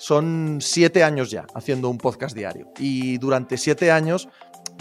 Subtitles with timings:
[0.00, 2.72] son siete años ya haciendo un podcast diario.
[2.78, 4.30] Y durante siete años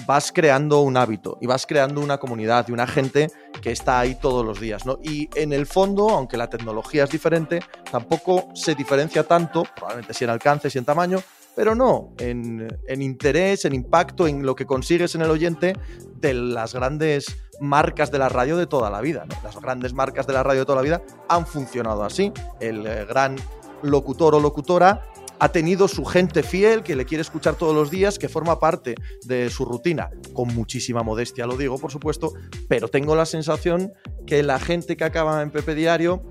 [0.08, 3.30] vas creando un hábito y vas creando una comunidad y una gente
[3.62, 4.98] que está ahí todos los días, ¿no?
[5.04, 7.60] Y en el fondo, aunque la tecnología es diferente,
[7.92, 11.22] tampoco se diferencia tanto, probablemente si en alcance, si en tamaño,
[11.54, 12.70] pero no en,
[13.02, 15.74] interés, en impacto, en lo que consigues en el oyente
[16.16, 17.26] de las grandes
[17.60, 19.26] marcas de la radio de toda la vida.
[19.44, 22.32] Las grandes marcas de la radio de toda la vida han funcionado así.
[22.62, 23.36] El eh, gran
[23.84, 25.06] locutor o locutora
[25.40, 28.96] ha tenido su gente fiel que le quiere escuchar todos los días, que forma parte
[29.24, 30.10] de su rutina.
[30.34, 32.34] Con muchísima modestia lo digo, por supuesto,
[32.68, 33.94] pero tengo la sensación
[34.28, 36.22] que la gente que acaba en Pepe Diario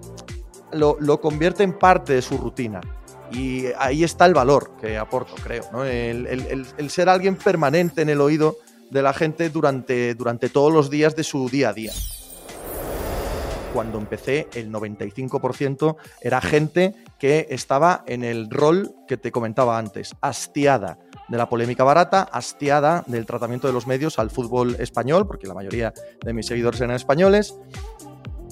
[0.73, 2.81] lo, convierte en parte de su rutina.
[3.33, 5.85] Y ahí está el valor que aporto, creo.
[5.85, 8.57] El, ser alguien permanente en el oído
[8.91, 11.93] de la gente durante, durante todos los días de su día a día
[13.73, 20.15] cuando empecé, el 95% era gente que estaba en el rol que te comentaba antes,
[20.21, 25.47] hastiada de la polémica barata, hastiada del tratamiento de los medios al fútbol español, porque
[25.47, 25.93] la mayoría
[26.25, 27.59] de mis seguidores eran españoles,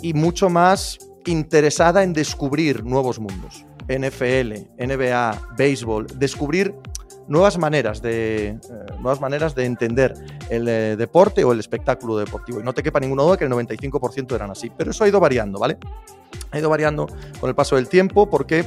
[0.03, 3.65] y mucho más interesada en descubrir nuevos mundos.
[3.89, 6.75] NFL, NBA, béisbol, descubrir
[7.29, 8.59] nuevas maneras de, eh,
[9.01, 10.15] nuevas maneras de entender
[10.51, 12.61] el eh, deporte o el espectáculo deportivo.
[12.61, 14.71] Y no te quepa ninguna duda que el 95% eran así.
[14.77, 15.79] Pero eso ha ido variando, ¿vale?
[16.51, 17.07] Ha ido variando
[17.41, 18.67] con el paso del tiempo porque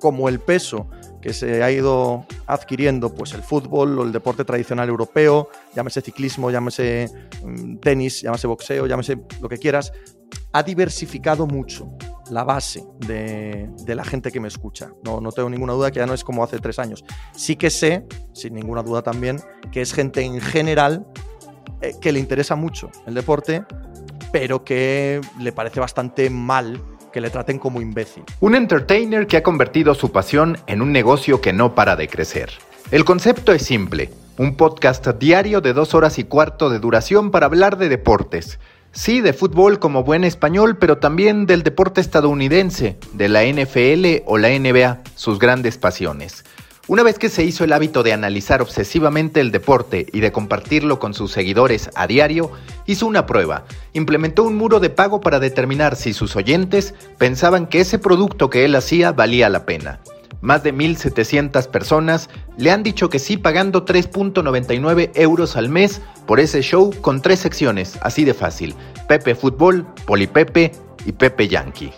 [0.00, 0.88] como el peso
[1.20, 6.50] que se ha ido adquiriendo pues el fútbol o el deporte tradicional europeo, llámese ciclismo,
[6.50, 7.10] llámese
[7.44, 9.92] mm, tenis, llámese boxeo, llámese lo que quieras,
[10.52, 11.92] ha diversificado mucho
[12.30, 14.90] la base de, la gente que me escucha.
[15.04, 17.04] No, no, tengo ninguna duda que ya no es como hace tres años.
[17.32, 19.40] Sí que sé, sin ninguna duda también,
[19.72, 21.06] que es gente en general
[21.80, 23.64] eh, que le interesa mucho el deporte,
[24.32, 26.80] pero que le parece bastante mal
[27.12, 28.22] que le traten como imbécil.
[28.40, 32.50] Un entertainer que ha convertido su pasión en un negocio que no para de crecer.
[32.92, 37.46] El concepto es simple, un podcast diario de dos horas y cuarto de duración para
[37.46, 38.58] hablar de deportes
[38.92, 44.36] Sí, de fútbol como buen español, pero también del deporte estadounidense, de la NFL o
[44.36, 46.44] la NBA, sus grandes pasiones.
[46.88, 50.98] Una vez que se hizo el hábito de analizar obsesivamente el deporte y de compartirlo
[50.98, 52.50] con sus seguidores a diario,
[52.84, 53.64] hizo una prueba.
[53.92, 58.64] Implementó un muro de pago para determinar si sus oyentes pensaban que ese producto que
[58.64, 60.00] él hacía valía la pena.
[60.40, 66.40] Más de 1.700 personas le han dicho que sí pagando 3.99 euros al mes por
[66.40, 68.74] ese show con tres secciones, así de fácil.
[69.06, 70.72] Pepe Fútbol, Polipepe
[71.04, 71.92] y Pepe Yankee.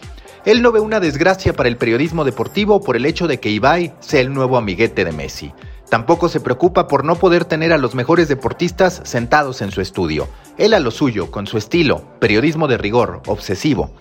[0.45, 3.95] Él no ve una desgracia para el periodismo deportivo por el hecho de que Ibai
[4.01, 5.53] sea el nuevo amiguete de Messi.
[5.89, 10.27] Tampoco se preocupa por no poder tener a los mejores deportistas sentados en su estudio.
[10.59, 13.93] Él a lo suyo, con su estilo, periodismo de rigor, obsesivo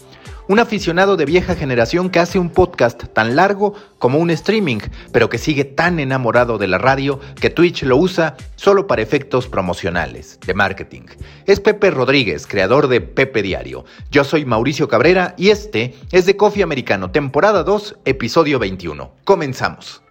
[0.52, 4.80] un aficionado de vieja generación que hace un podcast tan largo como un streaming,
[5.14, 9.48] pero que sigue tan enamorado de la radio que Twitch lo usa solo para efectos
[9.48, 11.04] promocionales, de marketing.
[11.46, 13.86] Es Pepe Rodríguez, creador de Pepe Diario.
[14.12, 19.10] Yo soy Mauricio Cabrera y este es de Coffee Americano, temporada 2, episodio 21.
[19.24, 20.04] Comenzamos.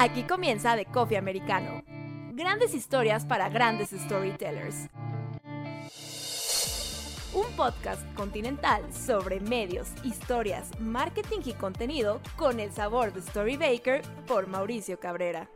[0.00, 1.84] Aquí comienza de Coffee Americano.
[2.32, 4.88] Grandes historias para grandes storytellers
[7.34, 14.46] un podcast continental sobre medios, historias, marketing y contenido con el sabor de Storybaker por
[14.46, 15.50] Mauricio Cabrera.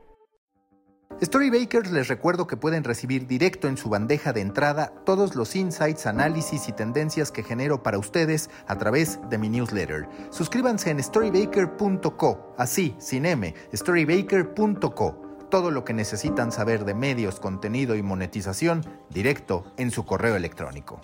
[1.23, 6.07] Storybakers les recuerdo que pueden recibir directo en su bandeja de entrada todos los insights,
[6.07, 10.09] análisis y tendencias que genero para ustedes a través de mi newsletter.
[10.31, 17.95] Suscríbanse en storybaker.co, así, sin M, storybaker.co todo lo que necesitan saber de medios, contenido
[17.95, 21.03] y monetización directo en su correo electrónico.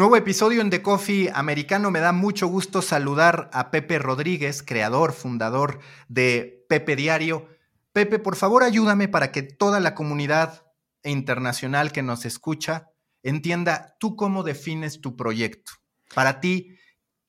[0.00, 1.90] Nuevo episodio en The Coffee Americano.
[1.90, 7.48] Me da mucho gusto saludar a Pepe Rodríguez, creador, fundador de Pepe Diario.
[7.92, 10.64] Pepe, por favor, ayúdame para que toda la comunidad
[11.04, 12.86] internacional que nos escucha
[13.22, 15.72] entienda tú cómo defines tu proyecto.
[16.14, 16.78] Para ti,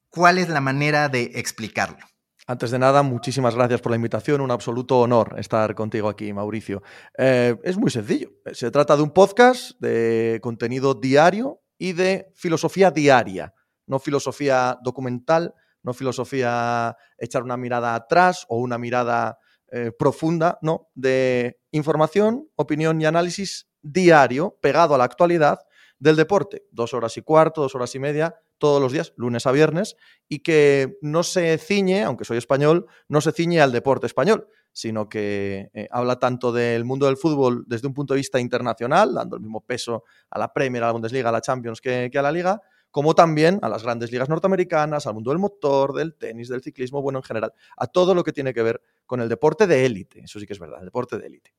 [0.07, 2.05] ¿cuál es la manera de explicarlo?
[2.47, 4.39] Antes de nada, muchísimas gracias por la invitación.
[4.39, 6.81] Un absoluto honor estar contigo aquí, Mauricio.
[7.17, 8.29] Eh, es muy sencillo.
[8.53, 13.55] Se trata de un podcast de contenido diario y de filosofía diaria,
[13.87, 19.39] no filosofía documental, no filosofía echar una mirada atrás o una mirada
[19.71, 25.57] eh, profunda, no, de información, opinión y análisis diario pegado a la actualidad
[25.97, 29.51] del deporte, dos horas y cuarto, dos horas y media, todos los días, lunes a
[29.51, 29.97] viernes,
[30.29, 35.09] y que no se ciñe, aunque soy español, no se ciñe al deporte español, sino
[35.09, 39.35] que eh, habla tanto del mundo del fútbol desde un punto de vista internacional, dando
[39.35, 42.21] el mismo peso a la Premier, a la Bundesliga, a la Champions que, que a
[42.21, 42.61] la Liga,
[42.91, 47.01] como también a las grandes ligas norteamericanas, al mundo del motor, del tenis, del ciclismo,
[47.01, 50.19] bueno, en general, a todo lo que tiene que ver con el deporte de élite.
[50.19, 51.51] Eso sí que es verdad, el deporte de élite.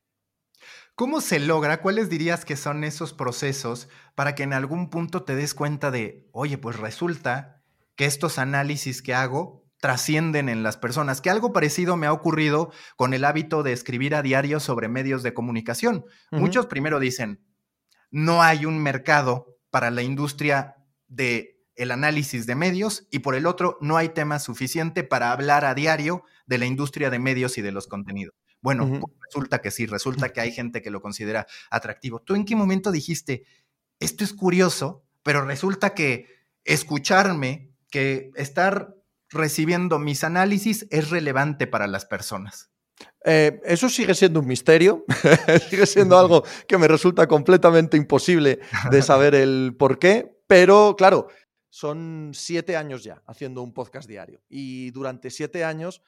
[0.95, 1.81] ¿Cómo se logra?
[1.81, 6.29] ¿Cuáles dirías que son esos procesos para que en algún punto te des cuenta de,
[6.33, 7.63] oye, pues resulta
[7.97, 12.71] que estos análisis que hago trascienden en las personas, que algo parecido me ha ocurrido
[12.97, 16.05] con el hábito de escribir a diario sobre medios de comunicación.
[16.31, 17.45] Muchos primero dicen,
[18.11, 20.77] no hay un mercado para la industria
[21.09, 25.65] de el análisis de medios y por el otro no hay tema suficiente para hablar
[25.65, 28.35] a diario de la industria de medios y de los contenidos.
[28.63, 32.21] Bueno, pues resulta que sí, resulta que hay gente que lo considera atractivo.
[32.21, 33.45] ¿Tú en qué momento dijiste,
[33.99, 36.27] esto es curioso, pero resulta que
[36.65, 38.95] escucharme, que estar
[39.31, 42.71] recibiendo mis análisis es relevante para las personas?
[43.25, 45.05] Eh, eso sigue siendo un misterio,
[45.71, 48.61] sigue siendo algo que me resulta completamente imposible
[48.91, 51.29] de saber el por qué, pero claro,
[51.69, 56.03] son siete años ya haciendo un podcast diario y durante siete años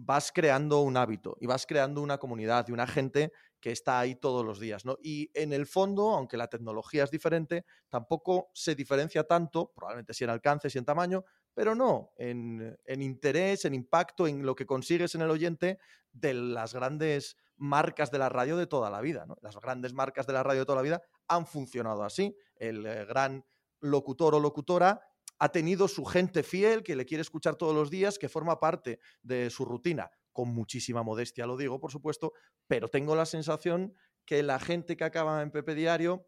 [0.00, 4.14] vas creando un hábito y vas creando una comunidad y una gente que está ahí
[4.14, 4.96] todos los días, ¿no?
[5.02, 10.22] Y en el fondo, aunque la tecnología es diferente, tampoco se diferencia tanto, probablemente sí
[10.22, 15.16] en alcance, sí en tamaño, pero no en, interés, en impacto, en lo que consigues
[15.16, 15.80] en el oyente
[16.12, 19.36] de las grandes marcas de la radio de toda la vida, ¿no?
[19.42, 22.36] Las grandes marcas de la radio de toda la vida han funcionado así.
[22.54, 23.44] El eh, gran
[23.80, 25.00] locutor o locutora
[25.38, 28.98] ha tenido su gente fiel que le quiere escuchar todos los días, que forma parte
[29.22, 30.10] de su rutina.
[30.32, 32.32] Con muchísima modestia lo digo, por supuesto,
[32.66, 33.94] pero tengo la sensación
[34.24, 36.26] que la gente que acaba en Pepe Diario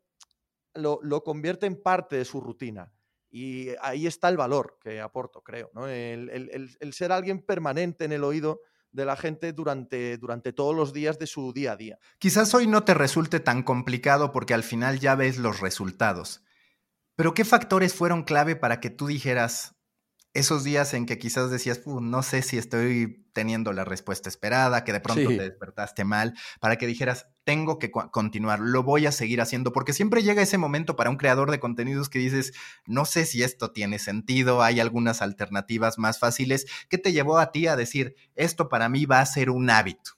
[0.75, 2.93] lo, convierte en parte de su rutina.
[3.31, 5.71] Y ahí está el valor que aporto, creo.
[5.87, 8.61] El, ser alguien permanente en el oído
[8.91, 11.99] de la gente durante, durante todos los días de su día a día.
[12.19, 16.43] Quizás hoy no te resulte tan complicado porque al final ya ves los resultados.
[17.20, 19.75] Pero ¿qué factores fueron clave para que tú dijeras
[20.32, 24.94] esos días en que quizás decías, no sé si estoy teniendo la respuesta esperada, que
[24.94, 29.43] de pronto te despertaste mal, para que dijeras, tengo que continuar, lo voy a seguir
[29.43, 32.55] haciendo, porque siempre llega ese momento para un creador de contenidos que dices,
[32.87, 36.64] no sé si esto tiene sentido, hay algunas alternativas más fáciles.
[36.88, 40.12] ¿Qué te llevó a ti a decir, esto para mí va a ser un hábito?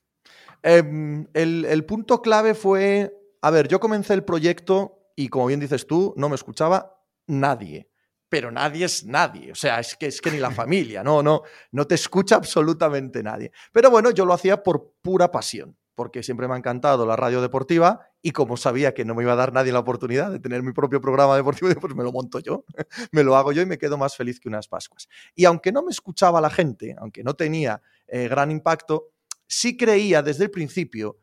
[0.62, 5.60] Em, el, el punto clave fue, a ver, yo comencé el proyecto y como bien
[5.60, 6.91] dices tú, no me escuchaba
[7.26, 7.88] nadie.
[8.28, 11.42] Pero nadie es nadie, o sea, es que, es que ni la familia, no, no,
[11.72, 13.52] no te escucha absolutamente nadie.
[13.72, 17.42] Pero bueno, yo lo hacía por pura pasión, porque siempre me ha encantado la radio
[17.42, 20.62] deportiva y como sabía que no me iba a dar nadie la oportunidad de tener
[20.62, 22.64] mi propio programa deportivo, pues me lo monto yo,
[23.12, 25.08] me lo hago yo y me quedo más feliz que unas Pascuas.
[25.34, 29.10] Y aunque no me escuchaba la gente, aunque no tenía eh, gran impacto,
[29.46, 31.18] sí creía desde el principio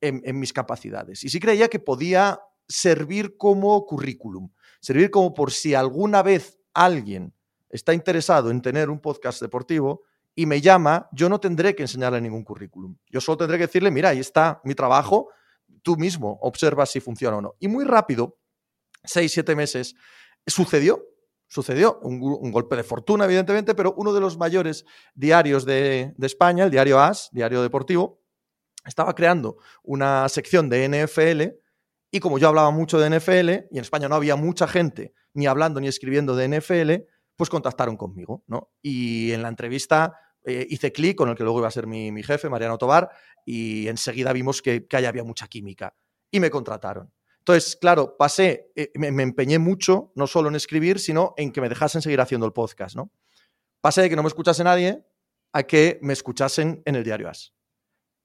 [0.00, 4.50] en, en, mis capacidades y sí creía que podía servir como currículum,
[4.84, 7.32] servir como por si alguna vez alguien
[7.70, 10.02] está interesado en tener un podcast deportivo
[10.34, 12.94] y me llama, yo no tendré que enseñarle ningún currículum.
[13.08, 15.30] Yo solo tendré que decirle, mira, ahí está mi trabajo,
[15.82, 17.54] tú mismo observas si funciona o no.
[17.60, 18.36] Y muy rápido,
[19.02, 19.94] seis, siete meses,
[20.46, 21.02] sucedió.
[21.46, 24.84] Sucedió un, golpe de fortuna, evidentemente, pero uno de los mayores
[25.14, 28.20] diarios de, de España, el diario AS, diario deportivo,
[28.84, 31.63] estaba creando una sección de NFL
[32.14, 35.48] y como yo hablaba mucho de NFL y en España no había mucha gente ni
[35.48, 38.70] hablando ni escribiendo de NFL, pues contactaron conmigo, ¿no?
[38.80, 42.22] Y en la entrevista eh, hice clic con el que luego iba a ser mi,
[42.22, 43.10] jefe, Mariano Tobar,
[43.44, 45.96] y enseguida vimos que, que ahí había mucha química
[46.30, 47.12] y me contrataron.
[47.40, 51.60] Entonces, claro, pasé, eh, me, me, empeñé mucho, no solo en escribir, sino en que
[51.60, 53.10] me dejasen seguir haciendo el podcast, ¿no?
[53.80, 55.04] Pasé de que no me escuchase nadie
[55.52, 57.54] a que me escuchasen en el diario As.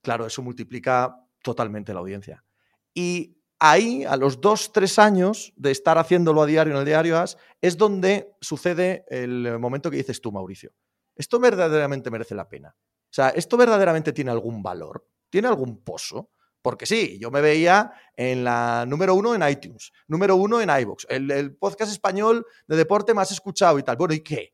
[0.04, 2.46] Claro, eso multiplica totalmente la audiencia.
[2.94, 7.18] Y ahí, a los dos, tres años de estar haciéndolo a diario en el diario
[7.20, 10.72] AS, es donde sucede el momento que dices tú, Mauricio.
[11.16, 12.76] ¿Esto verdaderamente merece la pena?
[12.78, 15.06] O sea, ¿esto verdaderamente tiene algún valor?
[15.30, 16.32] ¿Tiene algún pozo?
[16.62, 21.06] Porque sí, yo me veía en la número uno en iTunes, número uno en iVoox,
[21.10, 23.98] el, podcast español de deporte más escuchado y tal.
[23.98, 24.54] Bueno, ¿y qué?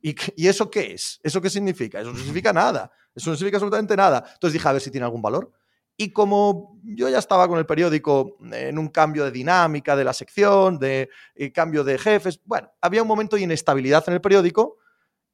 [0.00, 1.20] ¿Y, ¿Y eso qué es?
[1.22, 2.00] ¿Eso qué significa?
[2.00, 2.90] Eso no significa nada.
[3.14, 4.24] Eso no significa absolutamente nada.
[4.34, 5.52] Entonces dije, a ver si tiene algún valor.
[5.96, 10.12] Y como yo ya estaba con el periódico en un cambio de dinámica de la
[10.12, 14.76] sección, de eh, cambio de jefes, bueno, había un momento de inestabilidad en el periódico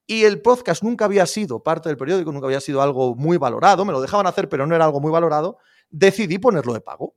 [0.07, 3.85] y el podcast nunca había sido parte del periódico, nunca había sido algo muy valorado,
[3.85, 5.59] me lo dejaban hacer, pero no era algo muy valorado,
[5.91, 7.17] decidí ponerlo de pago.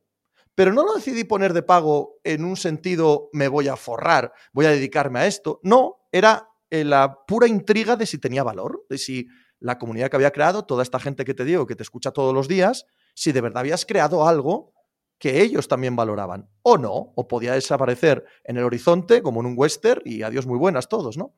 [0.56, 4.66] pero no lo decidí poner de pago en un sentido me voy a forrar, voy
[4.66, 5.60] a dedicarme a esto.
[5.64, 9.28] No, era eh, la pura intriga de si tenía valor, de si
[9.60, 12.34] la comunidad que había creado, toda esta gente que te digo, que te escucha todos
[12.34, 14.74] los días, si de verdad habías creado algo
[15.18, 16.48] que ellos también valoraban.
[16.62, 20.60] O no, o podía desaparecer en el horizonte como en un western y adiós muy
[20.60, 21.34] buenas todos, ¿no?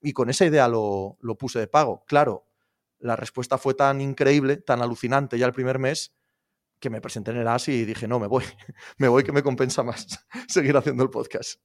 [0.00, 2.04] Y con esa idea lo, lo puse de pago.
[2.06, 2.46] Claro,
[2.98, 6.14] la respuesta fue tan increíble, tan alucinante ya el primer mes,
[6.80, 8.44] que me presenté en el ASI y dije, no, me voy,
[8.98, 10.06] me voy que me compensa más
[10.48, 11.60] seguir haciendo el podcast.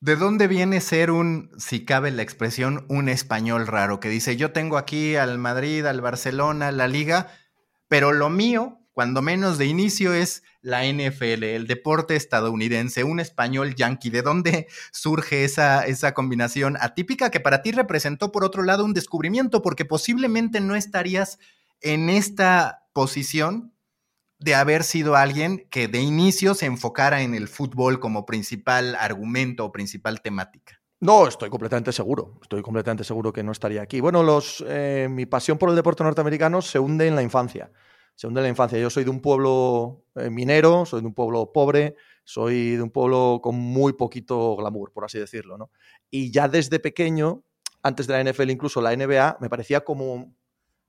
[0.00, 4.52] ¿De dónde viene ser un, si cabe la expresión, un español raro que dice, yo
[4.52, 7.32] tengo aquí al Madrid, al Barcelona, la liga,
[7.88, 13.76] pero lo mío, cuando menos de inicio, es la NFL, el deporte estadounidense, un español
[13.76, 14.10] yankee?
[14.10, 18.94] ¿De dónde surge esa, esa combinación atípica que para ti representó, por otro lado, un
[18.94, 19.62] descubrimiento?
[19.62, 21.38] Porque posiblemente no estarías
[21.80, 23.72] en esta posición
[24.40, 29.64] de haber sido alguien que de inicio se enfocara en el fútbol como principal argumento
[29.64, 30.80] o principal temática.
[30.98, 32.40] No, estoy completamente seguro.
[32.42, 34.00] Estoy completamente seguro que no estaría aquí.
[34.00, 37.70] Bueno, eh, mi pasión por el deporte norteamericano se hunde en la infancia.
[38.18, 38.76] Se hunde en la infancia.
[38.80, 41.94] Yo soy de un pueblo eh, minero, soy de un pueblo pobre,
[42.24, 45.56] soy de un pueblo con muy poquito glamour, por así decirlo.
[45.56, 45.70] ¿no?
[46.10, 47.44] Y ya desde pequeño,
[47.80, 50.34] antes de la NFL, incluso la NBA, me parecía como,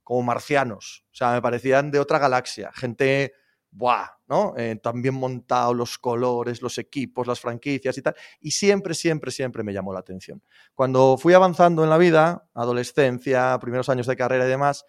[0.04, 1.06] como marcianos.
[1.12, 2.72] O sea, me parecían de otra galaxia.
[2.74, 3.34] Gente
[3.70, 4.08] ¡buah!
[4.28, 4.56] ¿no?
[4.58, 8.16] Eh, también montado los colores, los equipos, las franquicias y tal.
[8.42, 10.42] Y siempre, siempre, siempre me llamó la atención.
[10.74, 14.88] Cuando fui avanzando en la vida, adolescencia, primeros años de carrera y demás,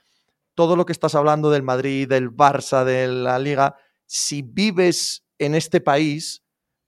[0.60, 5.54] todo lo que estás hablando del Madrid, del Barça, de la Liga, si vives en
[5.54, 6.44] este país,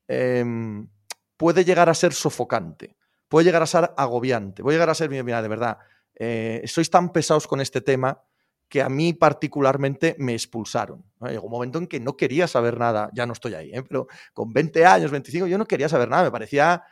[0.09, 0.91] em,
[1.39, 2.99] puede llegar a ser sofocante,
[3.31, 5.79] puede llegar a ser agobiante, puede llegar a ser, mira, de verdad,
[6.15, 8.23] eh, sois tan pesados con este tema
[8.69, 11.03] que a mí particularmente me expulsaron.
[11.23, 13.83] Llegó un momento en que no quería saber nada, ya no estoy ahí, ¿eh?
[13.89, 16.85] pero con 20 años, 25, yo no quería saber nada, me parecía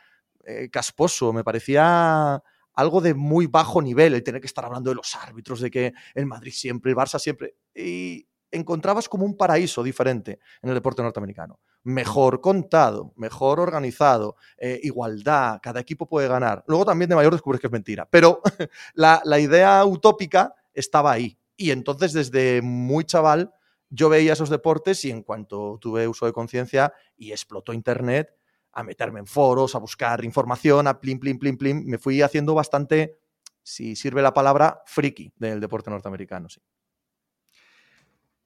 [0.47, 2.41] eh, casposo, me parecía
[2.73, 5.93] algo de muy bajo nivel el tener que estar hablando de los árbitros, de que
[6.15, 7.55] el Madrid siempre, el Barça siempre.
[7.75, 11.59] Y encontrabas como un paraíso diferente en el deporte norteamericano.
[11.83, 16.63] Mejor contado, mejor organizado, eh, igualdad, cada equipo puede ganar.
[16.67, 18.41] Luego también de mayor descubres que es mentira, pero
[18.93, 23.53] la, la idea utópica estaba ahí y entonces desde muy chaval
[23.89, 28.35] yo veía esos deportes y en cuanto tuve uso de conciencia y explotó Internet,
[28.73, 32.53] a meterme en foros, a buscar información, a plim, plim, plim, plim, me fui haciendo
[32.53, 33.19] bastante,
[33.63, 36.61] si sirve la palabra, friki del deporte norteamericano, sí.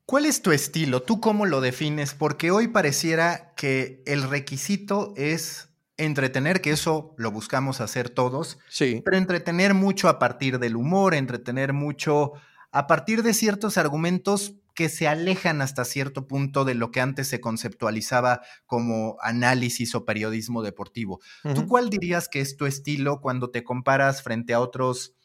[0.06, 1.02] ¿Cuál es tu estilo?
[1.02, 2.14] ¿Tú cómo lo defines?
[2.14, 9.02] Porque hoy pareciera que el requisito es entretener, que eso lo buscamos hacer todos, sí.
[9.04, 12.34] pero entretener mucho a partir del humor, entretener mucho
[12.72, 17.28] a partir de ciertos argumentos que se alejan hasta cierto punto de lo que antes
[17.28, 21.22] se conceptualizaba como análisis o periodismo deportivo.
[21.56, 25.16] ¿Tú cuál dirías que es tu estilo cuando te comparas frente a otros,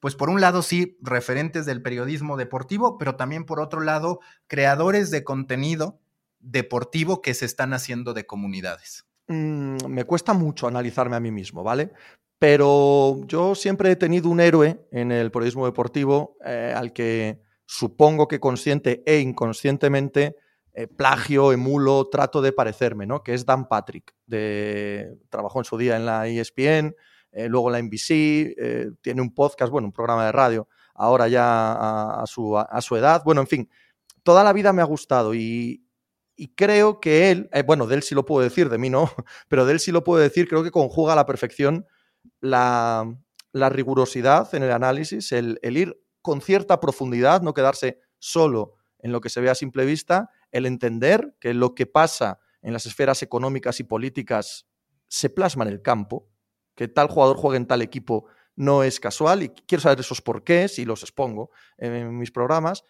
[0.00, 5.10] pues por un lado sí, referentes del periodismo deportivo, pero también por otro lado, creadores
[5.10, 5.98] de contenido
[6.38, 9.06] deportivo que se están haciendo de comunidades?
[9.28, 11.92] Mm, me cuesta mucho analizarme a mí mismo, ¿vale?
[12.38, 17.40] Pero yo siempre he tenido un héroe en el periodismo deportivo eh, al que
[17.72, 20.34] supongo que consciente e inconscientemente
[20.72, 23.22] eh, plagio, emulo, trato de parecerme, ¿no?
[23.22, 24.12] Que es Dan Patrick.
[24.26, 26.96] De, trabajó en su día en la ESPN,
[27.30, 32.20] eh, luego en la NBC, tiene un podcast, bueno, un programa de radio, ahora ya
[32.20, 33.22] a, su, a, su, edad.
[33.24, 33.70] Bueno, en fin,
[34.24, 35.84] toda la vida me ha gustado y,
[36.34, 39.12] y creo que él, bueno, de él sí lo puedo decir, de mí no,
[39.48, 41.86] pero de él sí lo puedo decir, creo que conjuga a la perfección
[42.40, 43.04] la,
[43.52, 49.30] rigurosidad en el análisis, el, ir con cierta profundidad, no quedarse solo en lo que
[49.30, 53.80] se ve a simple vista, el entender que lo que pasa en las esferas económicas
[53.80, 54.66] y políticas
[55.08, 56.28] se plasma en el campo,
[56.74, 60.78] que tal jugador juegue en tal equipo no es casual y quiero saber esos porqués
[60.78, 62.84] y los expongo en mis programas,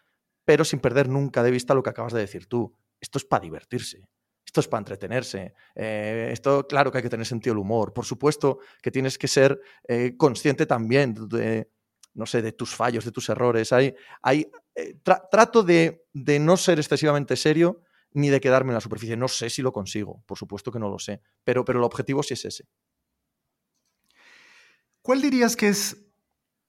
[0.45, 2.75] pero sin perder nunca de vista lo que acabas de decir tú.
[3.01, 4.09] Esto es para divertirse
[4.51, 5.55] esto es para entretenerse.
[5.77, 7.93] Eh, esto, claro que hay que tener sentido del humor.
[7.93, 11.71] Por supuesto que tienes que ser eh, consciente también de,
[12.15, 13.73] no sé, de tus fallos, de tus errores.
[13.73, 18.81] Hay, hay, eh, trato de, de, no ser excesivamente serio ni de quedarme en la
[18.81, 19.17] superficie.
[19.17, 22.23] No sé si lo consigo, por supuesto que no lo sé, pero, pero el objetivo
[22.23, 22.69] sí es ese.
[25.03, 26.10] ¿Cuál dirías que es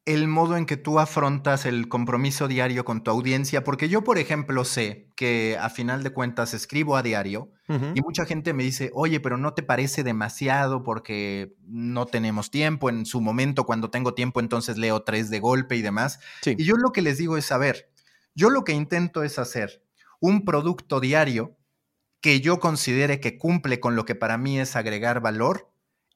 [0.06, 4.18] el modo en que tú afrontas el compromiso diario con tu audiencia, porque yo, por
[4.18, 7.52] ejemplo, sé que a final de cuentas escribo a diario
[7.96, 12.90] y mucha gente me dice, oye, pero no te parece demasiado porque no tenemos tiempo,
[12.90, 16.20] en su momento cuando tengo tiempo entonces leo tres de golpe y demás.
[16.46, 17.90] Y yo lo que les digo es, a ver,
[18.36, 19.86] yo lo que intento es hacer
[20.20, 21.58] un producto diario
[22.20, 25.72] que yo considere que cumple con lo que para mí es agregar valor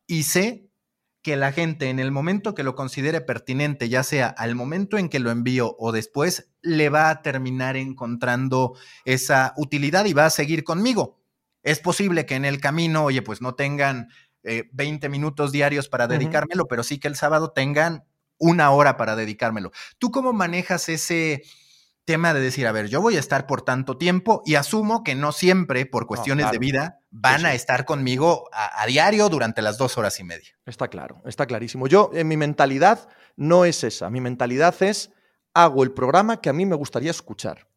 [0.07, 0.64] y sé
[1.25, 5.09] que la gente en el momento que lo considere pertinente, ya sea al momento en
[5.09, 10.29] que lo envío o después, le va a terminar encontrando esa utilidad y va a
[10.29, 11.19] seguir conmigo.
[11.63, 14.09] Es posible que en el camino, oye, pues no tengan
[14.43, 18.03] 20 eh, minutos diarios para dedicármelo, pero sí que el sábado tengan
[18.37, 19.71] una hora para dedicármelo.
[19.97, 21.41] ¿Tú cómo manejas ese
[22.05, 25.15] tema de decir, a ver, yo voy a estar por tanto tiempo y asumo que
[25.15, 29.97] no siempre, por cuestiones de vida, van a estar conmigo a, diario durante las dos
[29.97, 30.51] horas y media?
[30.65, 31.87] Está claro, está clarísimo.
[31.87, 34.09] Yo, en mi mentalidad, no es esa.
[34.09, 35.11] Mi mentalidad es,
[35.53, 37.67] hago el programa que a mí me gustaría escuchar.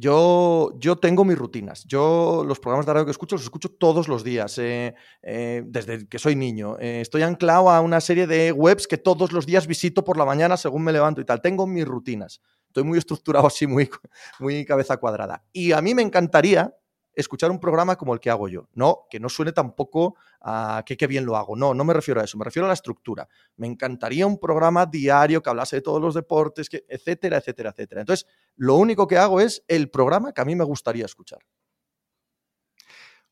[0.00, 1.84] Yo, yo, tengo mis rutinas.
[1.84, 6.06] Yo los programas de radio que escucho los escucho todos los días, eh, eh, desde
[6.06, 6.76] que soy niño.
[6.78, 10.24] Eh, estoy anclado a una serie de webs que todos los días visito por la
[10.24, 11.42] mañana según me levanto y tal.
[11.42, 12.40] Tengo mis rutinas.
[12.78, 13.90] Estoy muy estructurado así, muy,
[14.38, 15.42] muy cabeza cuadrada.
[15.52, 16.72] Y a mí me encantaría
[17.12, 18.68] escuchar un programa como el que hago yo.
[18.72, 21.56] No, que no suene tampoco a que qué bien lo hago.
[21.56, 23.28] No, no me refiero a eso, me refiero a la estructura.
[23.56, 28.02] Me encantaría un programa diario que hablase de todos los deportes, que, etcétera, etcétera, etcétera.
[28.02, 31.40] Entonces, lo único que hago es el programa que a mí me gustaría escuchar.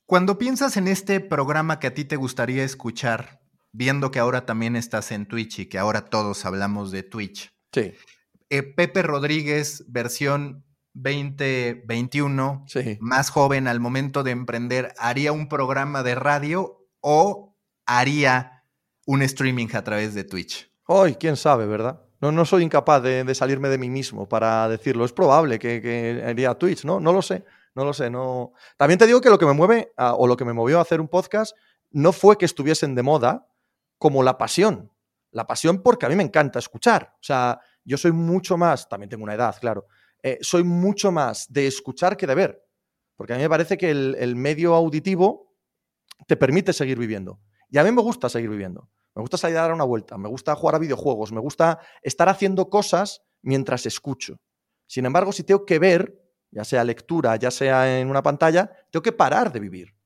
[0.07, 4.75] Cuando piensas en este programa que a ti te gustaría escuchar, viendo que ahora también
[4.75, 7.53] estás en Twitch y que ahora todos hablamos de Twitch.
[7.73, 7.93] Sí.
[8.49, 12.65] Eh, Pepe Rodríguez, versión 2021,
[13.01, 18.65] más joven al momento de emprender, ¿haría un programa de radio o haría
[19.05, 20.71] un streaming a través de Twitch?
[20.87, 22.03] Hoy, quién sabe, ¿verdad?
[22.21, 25.05] No, no soy incapaz de, salirme de mí mismo para decirlo.
[25.05, 27.01] Es probable que, haría Twitch, ¿no?
[27.01, 28.09] No lo sé, no lo sé.
[28.09, 28.53] No...
[28.77, 31.01] También te digo que lo que me mueve o lo que me movió a hacer
[31.01, 31.57] un podcast
[31.91, 33.49] no fue que estuviesen de moda
[33.99, 34.93] como la pasión.
[35.31, 37.13] La pasión porque a mí me encanta escuchar.
[37.17, 39.87] O sea, yo soy mucho más, también tengo una edad, claro,
[40.23, 42.63] eh, soy mucho más de escuchar que de ver.
[43.17, 45.57] Porque a mí me parece que el, medio auditivo
[46.27, 47.41] te permite seguir viviendo.
[47.71, 48.91] Y a mí me gusta seguir viviendo.
[49.15, 52.29] Me gusta salir a dar una vuelta, me gusta jugar a videojuegos, me gusta estar
[52.29, 54.37] haciendo cosas mientras escucho.
[54.87, 59.03] Sin embargo, si tengo que ver, ya sea lectura, ya sea en una pantalla, tengo
[59.03, 59.97] que parar de vivir.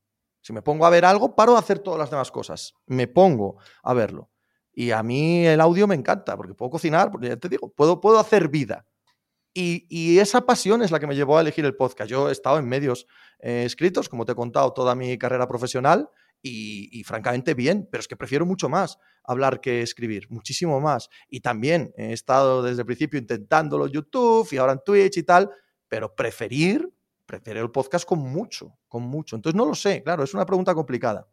[0.41, 2.73] Si me pongo a ver algo, paro de hacer todas las demás cosas.
[2.85, 4.30] Me pongo a verlo.
[4.73, 7.99] Y a mí el audio me encanta, porque puedo cocinar, porque ya te digo, puedo,
[7.99, 8.85] puedo hacer vida.
[9.53, 12.09] Y, esa pasión es la que me llevó a elegir el podcast.
[12.09, 13.05] Yo he estado en medios
[13.39, 16.09] eh, escritos, como te he contado, toda mi carrera profesional
[16.41, 21.09] y, francamente bien, pero es que prefiero mucho más hablar que escribir, muchísimo más.
[21.29, 25.23] Y también he estado desde el principio intentándolo en YouTube y ahora en Twitch y
[25.23, 25.51] tal,
[25.87, 26.89] pero preferir,
[27.25, 29.35] prefiero el podcast con mucho, con mucho.
[29.35, 31.27] Entonces no lo sé, claro, es una pregunta complicada.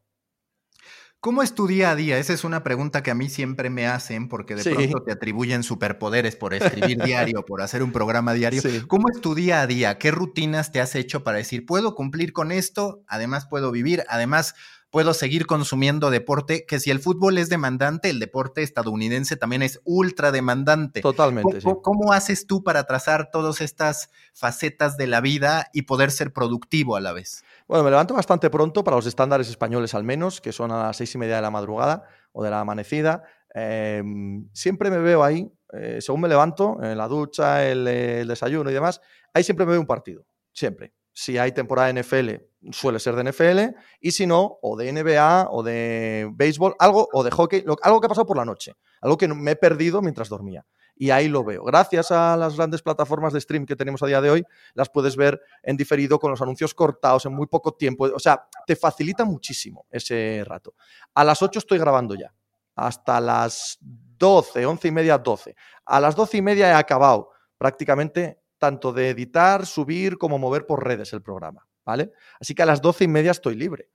[1.20, 2.18] ¿Cómo es tu día a día?
[2.18, 5.64] Esa es una pregunta que a mí siempre me hacen porque de pronto te atribuyen
[5.64, 8.62] superpoderes por escribir diario, por hacer un programa diario.
[8.86, 9.98] ¿Cómo es tu día a día?
[9.98, 14.54] ¿Qué rutinas te has hecho para decir, puedo cumplir con esto, además puedo vivir, además
[14.90, 19.80] puedo seguir consumiendo deporte, que si el fútbol es demandante, el deporte estadounidense también es
[19.84, 21.00] ultra demandante.
[21.00, 21.60] Totalmente.
[21.62, 26.32] ¿Cómo, ¿Cómo, haces tú para trazar todas estas facetas de la vida y poder ser
[26.32, 27.44] productivo a la vez?
[27.66, 30.96] Bueno, me levanto bastante pronto para los estándares españoles al menos, que son a las
[30.96, 33.24] seis y media de la madrugada o de la amanecida.
[33.54, 38.70] Em, siempre me veo ahí, eh, según me levanto, en la ducha, el, el desayuno
[38.70, 39.00] y demás,
[39.34, 43.24] ahí siempre me veo un partido, siempre si hay temporada de NFL, suele ser de
[43.28, 48.00] NFL, y si no, o de NBA, o de béisbol, algo, o de hockey, algo
[48.00, 50.64] que ha pasado por la noche, algo que me he perdido mientras dormía.
[50.94, 51.64] Y ahí lo veo.
[51.64, 55.16] Gracias a las grandes plataformas de stream que tenemos a día de hoy, las puedes
[55.16, 58.04] ver en diferido con los anuncios cortados en muy poco tiempo.
[58.14, 60.74] O sea, te facilita muchísimo ese rato.
[61.14, 62.32] A las 8 estoy grabando ya.
[62.76, 65.56] Hasta las 12, 11 y media, 12.
[65.84, 70.84] A las 12 y media he acabado prácticamente tanto de editar, subir como mover por
[70.84, 72.12] redes el programa, ¿vale?
[72.40, 73.90] Así que a las doce y media estoy libre.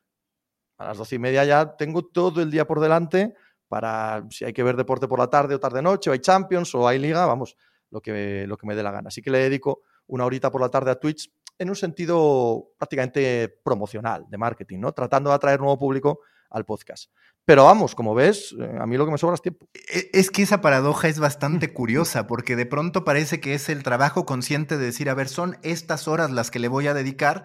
[0.78, 3.36] A las doce y media ya tengo todo el día por delante
[3.67, 6.88] para si hay que ver deporte por la tarde o tarde-noche, o hay Champions o
[6.88, 7.56] hay Liga, vamos,
[7.89, 9.08] lo que, lo que me dé la gana.
[9.08, 13.49] Así que le dedico una horita por la tarde a Twitch en un sentido prácticamente
[13.63, 14.91] promocional, de marketing, ¿no?
[14.91, 17.12] Tratando de atraer nuevo público al podcast.
[17.46, 19.68] Pero vamos, como ves, eh, a mí lo que me sobra es tiempo.
[19.74, 23.84] E, es que esa paradoja es bastante curiosa, porque de pronto parece que es el
[23.84, 27.44] trabajo consciente de decir, a ver, son estas horas las que le voy a dedicar.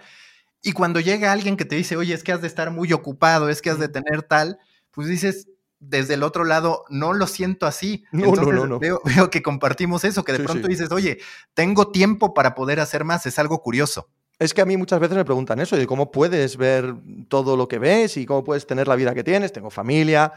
[0.62, 3.48] Y cuando llega alguien que te dice, oye, es que has de estar muy ocupado,
[3.48, 4.58] es que has de tener tal,
[4.92, 5.48] pues dices,
[5.80, 8.04] desde el otro lado, no lo siento así.
[8.12, 11.18] No, no, no, veo, veo, que compartimos eso, que de pronto dices, oye,
[11.54, 14.08] tengo tiempo para poder hacer más, es algo curioso.
[14.38, 16.94] Es que a mí muchas veces me preguntan eso, de cómo puedes ver
[17.28, 19.52] todo lo que ves y cómo puedes tener la vida que tienes.
[19.52, 20.32] Tengo familia,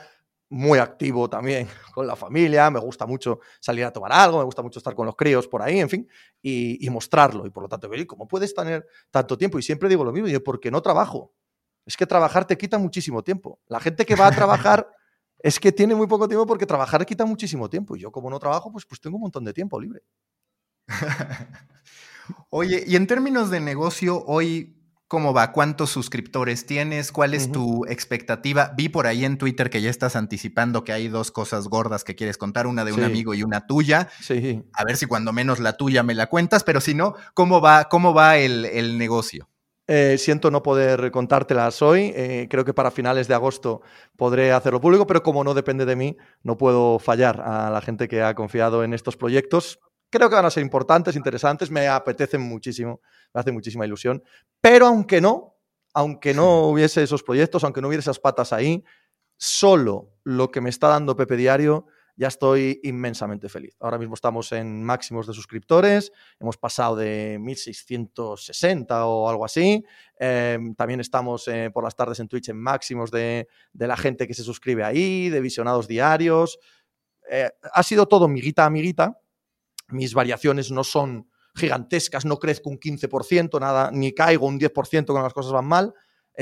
[0.52, 4.62] muy activo también con la familia, me gusta mucho salir a tomar algo, me gusta
[4.62, 6.08] mucho estar con los críos por ahí, en fin,
[6.42, 7.46] y, mostrarlo.
[7.46, 9.58] Y por lo tanto, ¿cómo puedes tener tanto tiempo?
[9.58, 11.34] Y siempre digo lo mismo, porque no trabajo.
[11.86, 13.60] Es que trabajar te quita muchísimo tiempo.
[13.68, 14.88] La gente que va a trabajar
[15.40, 17.96] es que tiene muy poco tiempo porque trabajar quita muchísimo tiempo.
[17.96, 20.04] Y yo como no trabajo, pues, pues tengo un montón de tiempo libre.
[22.50, 25.52] Oye, y en términos de negocio, hoy ¿Cómo va?
[25.52, 27.12] ¿Cuántos suscriptores tienes?
[27.12, 28.72] ¿Cuál es tu expectativa?
[28.78, 32.16] Vi por ahí en Twitter que ya estás anticipando que hay dos cosas gordas que
[32.16, 34.08] quieres contar, una de un amigo y una tuya.
[34.22, 34.64] Sí.
[34.72, 37.90] A ver si cuando menos la tuya me la cuentas, pero si no, ¿cómo va,
[37.90, 39.50] cómo va el, negocio?
[39.86, 42.14] Eh, siento no poder contártelas hoy.
[42.16, 43.82] Eh, creo que para finales de agosto
[44.16, 48.08] podré hacerlo público, pero como no depende de mí, no puedo fallar a la gente
[48.08, 49.82] que ha confiado en estos proyectos.
[50.12, 53.00] Creo que van a ser importantes, interesantes, me apetecen muchísimo,
[53.34, 54.22] me hace muchísima ilusión.
[54.60, 55.56] Pero aunque no,
[55.94, 58.84] aunque no hubiese esos proyectos, aunque no hubiese esas patas ahí,
[59.38, 63.76] solo lo que me está dando Pepe Diario, ya estoy inmensamente feliz.
[63.80, 69.84] Ahora mismo estamos en máximos de suscriptores, hemos pasado de 1660 o algo así.
[70.20, 74.34] Em, también estamos eh, por las tardes en Twitch en máximos de, la gente que
[74.34, 76.60] se suscribe ahí, de visionados diarios.
[77.30, 79.21] Eh, ha sido todo miguita a miguita,
[79.92, 85.24] mis variaciones no son gigantescas, no crezco un 15%, nada, ni caigo un 10% cuando
[85.24, 85.94] las cosas van mal.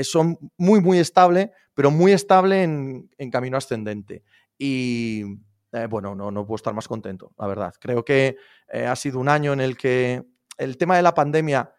[0.02, 4.22] Son muy, muy estable, pero muy estable en, camino ascendente.
[4.56, 5.24] Y
[5.72, 7.74] eh, bueno, no, no puedo estar más contento, la verdad.
[7.80, 8.36] Creo que
[8.72, 10.22] eh, ha sido un año en el que
[10.56, 11.72] el tema de la pandemia,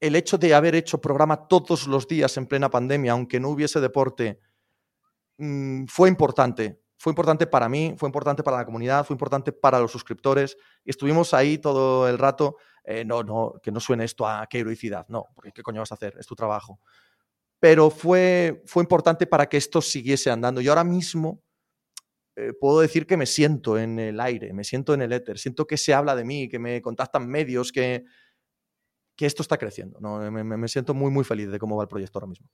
[0.00, 3.80] el hecho de haber hecho programa todos los días en plena pandemia, aunque no hubiese
[3.80, 4.40] deporte,
[5.38, 9.80] mm, fue importante fue importante para mí, fue importante para la comunidad, fue importante para
[9.80, 10.56] los suscriptores.
[10.84, 12.56] Estuvimos ahí todo el rato.
[12.84, 15.90] Eh, no, no, que no suene esto a qué heroicidad, no, porque ¿qué coño vas
[15.90, 16.14] a hacer?
[16.18, 16.80] Es tu trabajo.
[17.58, 20.60] Pero fue, fue importante para que esto siguiese andando.
[20.60, 21.42] Y ahora mismo
[22.36, 25.66] eh, puedo decir que me siento en el aire, me siento en el éter, siento
[25.66, 28.04] que se habla de mí, que me contactan medios, que,
[29.16, 29.98] que esto está creciendo.
[30.00, 30.30] ¿no?
[30.30, 32.48] me, me siento muy, muy feliz de cómo va el proyecto ahora mismo.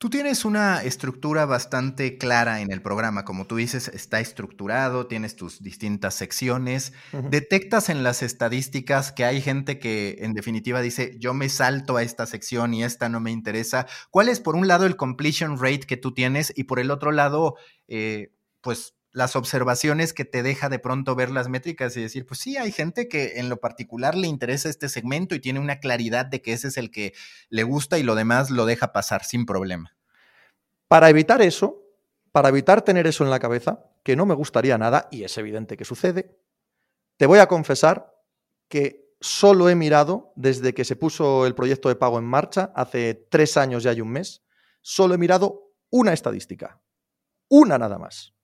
[0.00, 5.34] Tú tienes una estructura bastante clara en el programa, como tú dices, está estructurado, tienes
[5.34, 6.92] tus distintas secciones,
[7.30, 12.04] detectas en las estadísticas que hay gente que en definitiva dice, yo me salto a
[12.04, 13.88] esta sección y esta no me interesa.
[14.12, 17.10] ¿Cuál es por un lado el completion rate que tú tienes y por el otro
[17.10, 17.56] lado,
[17.88, 22.40] eh, pues las observaciones que te deja de pronto ver las métricas y decir, pues
[22.40, 26.26] sí, hay gente que en lo particular le interesa este segmento y tiene una claridad
[26.26, 27.14] de que ese es el que
[27.48, 29.96] le gusta y lo demás lo deja pasar sin problema.
[30.88, 31.82] Para evitar eso,
[32.32, 35.76] para evitar tener eso en la cabeza, que no me gustaría nada, y es evidente
[35.76, 36.38] que sucede,
[37.16, 38.14] te voy a confesar
[38.68, 43.14] que solo he mirado desde que se puso el proyecto de pago en marcha, hace
[43.14, 44.44] tres años ya hay un mes,
[44.82, 46.80] solo he mirado una estadística,
[47.48, 48.37] una nada más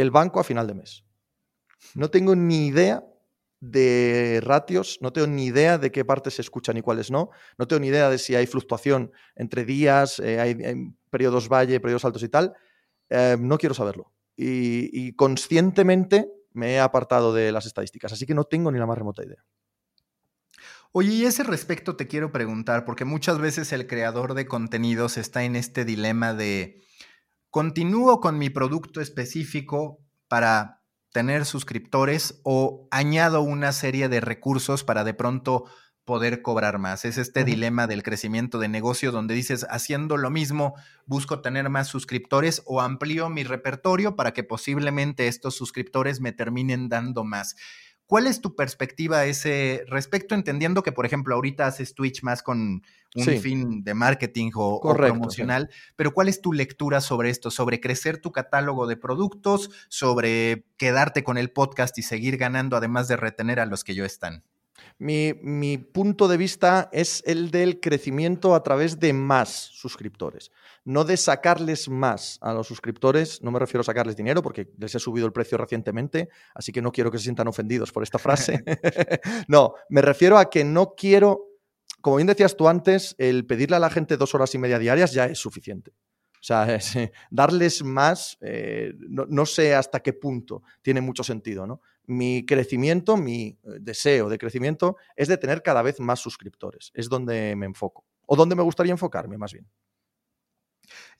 [0.00, 1.04] el banco a final de mes.
[1.94, 3.04] No tengo ni idea
[3.60, 7.66] de ratios, no tengo ni idea de qué partes se escuchan y cuáles no, no
[7.66, 10.56] tengo ni idea de si hay fluctuación entre días, eh, hay,
[11.10, 12.54] periodos valle, periodos altos y tal.
[13.10, 14.12] Eh, no quiero saberlo.
[14.36, 18.96] Y, conscientemente me he apartado de las estadísticas, así que no tengo ni la más
[18.96, 19.44] remota idea.
[20.92, 25.42] Oye, y ese respecto te quiero preguntar, porque muchas veces el creador de contenidos está
[25.42, 26.80] en este dilema de
[27.50, 30.82] ¿Continúo con mi producto específico para
[31.12, 35.64] tener suscriptores o añado una serie de recursos para de pronto
[36.04, 37.06] poder cobrar más?
[37.06, 40.74] Es este dilema del crecimiento de negocio donde dices, haciendo lo mismo,
[41.06, 46.90] busco tener más suscriptores o amplío mi repertorio para que posiblemente estos suscriptores me terminen
[46.90, 47.56] dando más.
[48.08, 50.34] ¿Cuál es tu perspectiva a ese respecto?
[50.34, 52.82] Entendiendo que, por ejemplo, ahorita haces Twitch más con
[53.14, 57.50] un fin de marketing o, promocional, pero ¿cuál es tu lectura sobre esto?
[57.50, 59.68] ¿Sobre crecer tu catálogo de productos?
[59.90, 64.06] ¿Sobre quedarte con el podcast y seguir ganando, además de retener a los que yo
[64.06, 64.42] están?
[64.98, 70.50] Mi, mi, punto de vista es el del crecimiento a través de más suscriptores
[70.88, 74.94] no de sacarles más a los suscriptores, no me refiero a sacarles dinero porque les
[74.94, 78.18] he subido el precio recientemente, así que no quiero que se sientan ofendidos por esta
[78.18, 78.64] frase.
[79.48, 81.50] no, me refiero a que no quiero,
[82.00, 85.12] como bien decías tú antes, el pedirle a la gente dos horas y media diarias
[85.12, 85.92] ya es suficiente.
[86.40, 86.78] O sea,
[87.30, 91.80] darles más, eh, no, sé hasta qué punto tiene mucho sentido, ¿no?
[92.06, 96.90] Mi crecimiento, mi eh, deseo de crecimiento es de tener cada vez más suscriptores.
[96.94, 98.06] Es donde me enfoco.
[98.26, 99.66] O donde me gustaría enfocarme, más bien.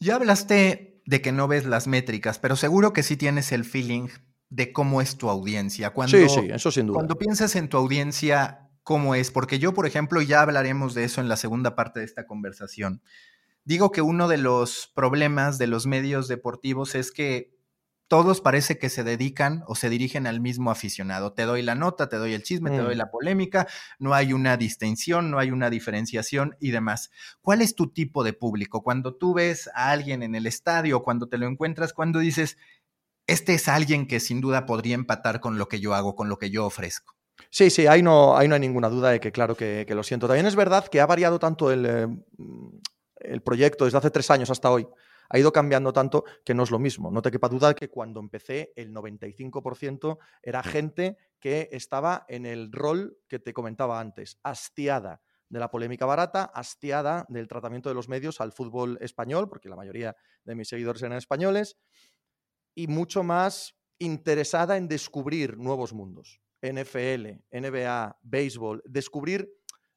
[0.00, 4.08] Ya hablaste de que no ves las métricas, pero seguro que sí tienes el feeling
[4.50, 5.90] de cómo es tu audiencia.
[5.90, 6.96] Cuando, sí, sí, eso sin duda.
[6.96, 9.30] Cuando piensas en tu audiencia, ¿cómo es?
[9.30, 13.02] Porque yo, por ejemplo, ya hablaremos de eso en la segunda parte de esta conversación.
[13.68, 17.54] Digo que uno de los problemas de los medios deportivos es que
[18.06, 21.34] todos parece que se dedican o se dirigen al mismo aficionado.
[21.34, 22.98] Te doy la nota, te doy el chisme, te doy mm.
[22.98, 23.66] la polémica,
[23.98, 27.10] no hay una distinción, no hay una diferenciación y demás.
[27.42, 28.82] ¿Cuál es tu tipo de público?
[28.82, 32.56] Cuando tú ves a alguien en el estadio, cuando te lo encuentras, cuando dices,
[33.26, 36.38] este es alguien que sin duda podría empatar con lo que yo hago, con lo
[36.38, 37.16] que yo ofrezco.
[37.50, 40.26] Sí, sí, ahí no, no hay ninguna duda de que claro que, lo siento.
[40.26, 42.08] También es verdad que ha variado tanto el, eh,
[43.20, 44.86] el proyecto desde hace tres años hasta hoy
[45.30, 47.10] ha ido cambiando tanto que no es lo mismo.
[47.10, 52.72] No te quepa duda que cuando empecé el 95% era gente que estaba en el
[52.72, 58.08] rol que te comentaba antes, hastiada de la polémica barata, hastiada del tratamiento de los
[58.08, 61.78] medios al fútbol español, porque la mayoría de mis seguidores eran españoles,
[62.74, 66.40] y mucho más interesada en descubrir nuevos mundos.
[66.60, 69.48] NFL, NBA, béisbol, descubrir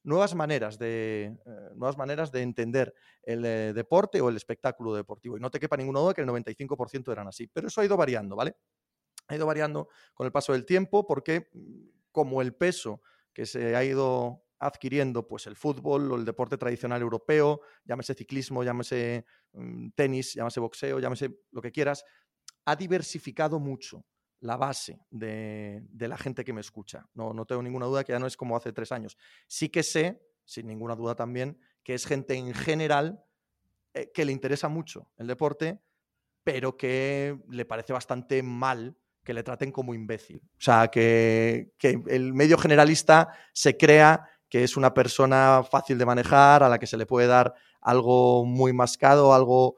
[0.04, 5.38] nuevas maneras de, eh, nuevas maneras de entender el eh, deporte o el espectáculo deportivo.
[5.38, 7.48] Y no te quepa ninguna duda que el 95% eran así.
[7.48, 8.56] Pero eso ha ido variando, ¿vale?
[9.28, 13.02] Ha ido variando con el paso del tiempo porque mm, como el peso
[13.34, 18.64] que se ha ido adquiriendo pues el fútbol o el deporte tradicional europeo, llámese ciclismo,
[18.64, 22.04] llámese mm, tenis, llámese boxeo, llámese lo que quieras,
[22.66, 24.06] ha diversificado mucho
[24.42, 27.08] la base de, la gente que me escucha.
[27.14, 29.18] No, no tengo ninguna duda que ya no es como hace tres años.
[29.48, 33.24] Sí que sé, sin ninguna duda también, que es gente en general
[33.94, 35.80] eh, que le interesa mucho el deporte,
[36.44, 40.42] pero que le parece bastante mal que le traten como imbécil.
[40.58, 46.06] O sea, que, que el medio generalista se crea que es una persona fácil de
[46.06, 49.78] manejar, a la que se le puede dar algo muy mascado, algo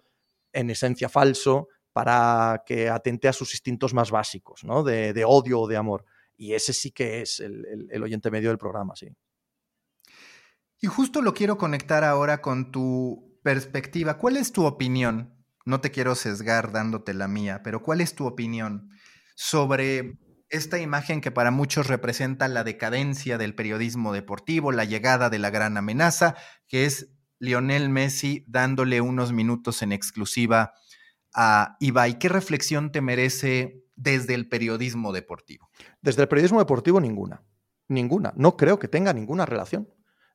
[0.54, 4.84] en esencia falso, para que atente a sus instintos más básicos, ¿no?
[4.84, 6.06] De, odio o de amor.
[6.36, 9.08] Y ese sí que es el, oyente medio del programa, sí.
[10.82, 14.18] Y justo lo quiero conectar ahora con tu perspectiva.
[14.18, 15.46] ¿Cuál es tu opinión?
[15.66, 18.90] No te quiero sesgar dándote la mía, pero ¿cuál es tu opinión
[19.36, 20.18] sobre
[20.50, 25.52] esta imagen que para muchos representa la decadencia del periodismo deportivo, la llegada de la
[25.52, 26.36] gran amenaza,
[26.68, 30.74] que es Lionel Messi dándole unos minutos en exclusiva
[31.34, 35.70] a Ibai, ¿qué reflexión te merece desde el periodismo deportivo?
[36.02, 37.44] Desde el periodismo deportivo, ninguna.
[37.88, 38.34] Ninguna.
[38.36, 39.90] No creo que tenga ninguna relación.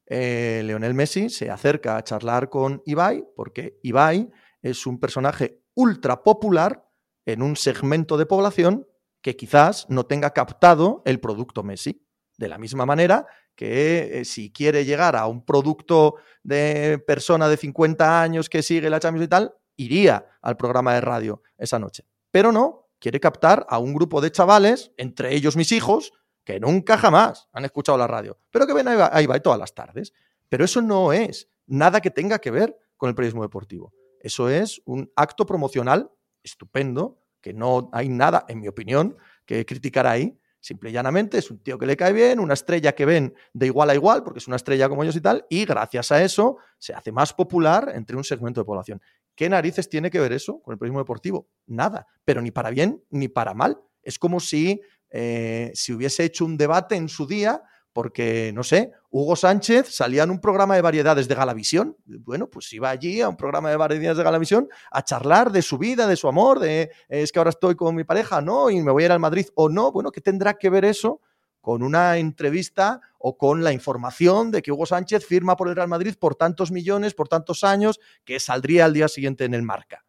[0.06, 4.30] Eh, Leonel Messi se acerca a charlar con Ibai porque Ibai
[4.62, 6.88] es un personaje ultra popular
[7.26, 8.86] en un segmento de población
[9.20, 12.04] que quizás no tenga captado el producto Messi.
[12.38, 17.56] De la misma manera que eh, si quiere llegar a un producto de persona de
[17.56, 22.04] 50 años que sigue la Champions y tal, iría al programa de radio esa noche.
[22.30, 26.12] Pero no, quiere captar a un grupo de chavales, entre ellos mis hijos,
[26.44, 30.12] que nunca jamás han escuchado la radio, pero que ven ahí va, todas las tardes.
[30.48, 33.92] Pero eso no es nada que tenga que ver con el periodismo deportivo.
[34.20, 36.10] Eso es un acto promocional
[36.42, 40.40] estupendo, que no hay nada, en mi opinión, que criticar ahí.
[40.60, 43.66] Simple y llanamente es un tío que le cae bien, una estrella que ven de
[43.66, 46.56] igual a igual, porque es una estrella como ellos y tal, y gracias a eso
[46.78, 49.00] se hace más popular entre un segmento de población.
[49.38, 51.46] ¿Qué narices tiene que ver eso con el periodismo deportivo?
[51.68, 53.78] Nada, pero ni para bien ni para mal.
[54.02, 58.90] Es como si eh, si hubiese hecho un debate en su día porque, no sé,
[59.10, 61.96] Hugo Sánchez salía en un programa de variedades de Galavisión.
[62.04, 65.78] Bueno, pues iba allí a un programa de variedades de Galavisión a charlar de su
[65.78, 68.70] vida, de su amor, de es que ahora estoy con mi pareja, ¿no?
[68.70, 69.92] Y me voy a ir al Madrid o no.
[69.92, 71.20] Bueno, ¿qué tendrá que ver eso
[71.60, 75.88] con una entrevista o con la información de que Hugo Sánchez firma por el Real
[75.88, 80.04] Madrid por tantos millones, por tantos años, que saldría al día siguiente en el marca.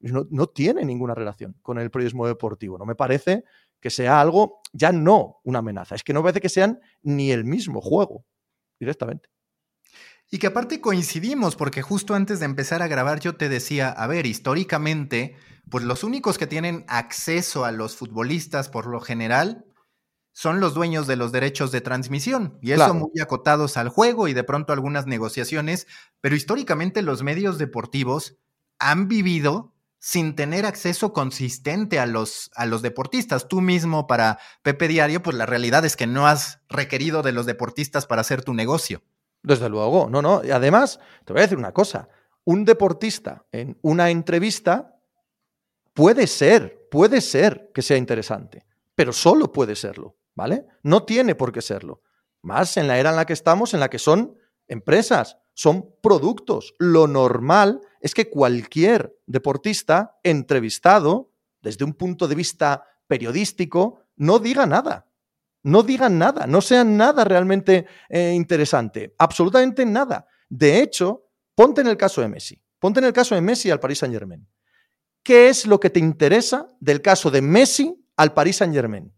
[0.00, 2.76] No, no, tiene ninguna relación con el periodismo deportivo.
[2.78, 3.44] No me parece
[3.80, 7.44] que sea algo, ya no una amenaza, es que no parece que sean ni el
[7.44, 8.24] mismo juego
[8.78, 9.30] directamente.
[10.30, 14.06] Y que aparte coincidimos, porque justo antes de empezar a grabar yo te decía, a
[14.06, 15.36] ver, históricamente,
[15.70, 19.64] pues los únicos que tienen acceso a los futbolistas por lo general
[20.34, 24.34] son los dueños de los derechos de transmisión, y eso muy acotados al juego y
[24.34, 25.86] de pronto algunas negociaciones,
[26.20, 28.36] pero históricamente los medios deportivos
[28.80, 33.48] han vivido sin tener acceso consistente a los, a los deportistas.
[33.48, 37.46] Tú mismo para Pepe Diario, pues la realidad es que no has requerido de los
[37.46, 39.02] deportistas para hacer tu negocio.
[39.42, 40.42] Desde luego, no, no.
[40.52, 42.08] Además, te voy a decir una cosa,
[42.44, 44.98] un deportista en una entrevista
[45.94, 50.16] puede ser, puede ser que sea interesante, pero solo puede serlo.
[50.34, 50.66] ¿Vale?
[50.82, 52.02] No tiene por qué serlo.
[52.42, 54.36] Más en la era en la que estamos, en la que son
[54.68, 56.74] empresas, son productos.
[56.78, 64.66] Lo normal es que cualquier deportista entrevistado, desde un punto de vista periodístico, no diga
[64.66, 65.08] nada.
[65.62, 70.26] No digan nada, no sea nada realmente eh, interesante, absolutamente nada.
[70.50, 73.80] De hecho, ponte en el caso de Messi, ponte en el caso de Messi al
[73.80, 74.46] Paris Saint Germain.
[75.22, 79.10] ¿Qué es lo que te interesa del caso de Messi al Paris Saint Germain?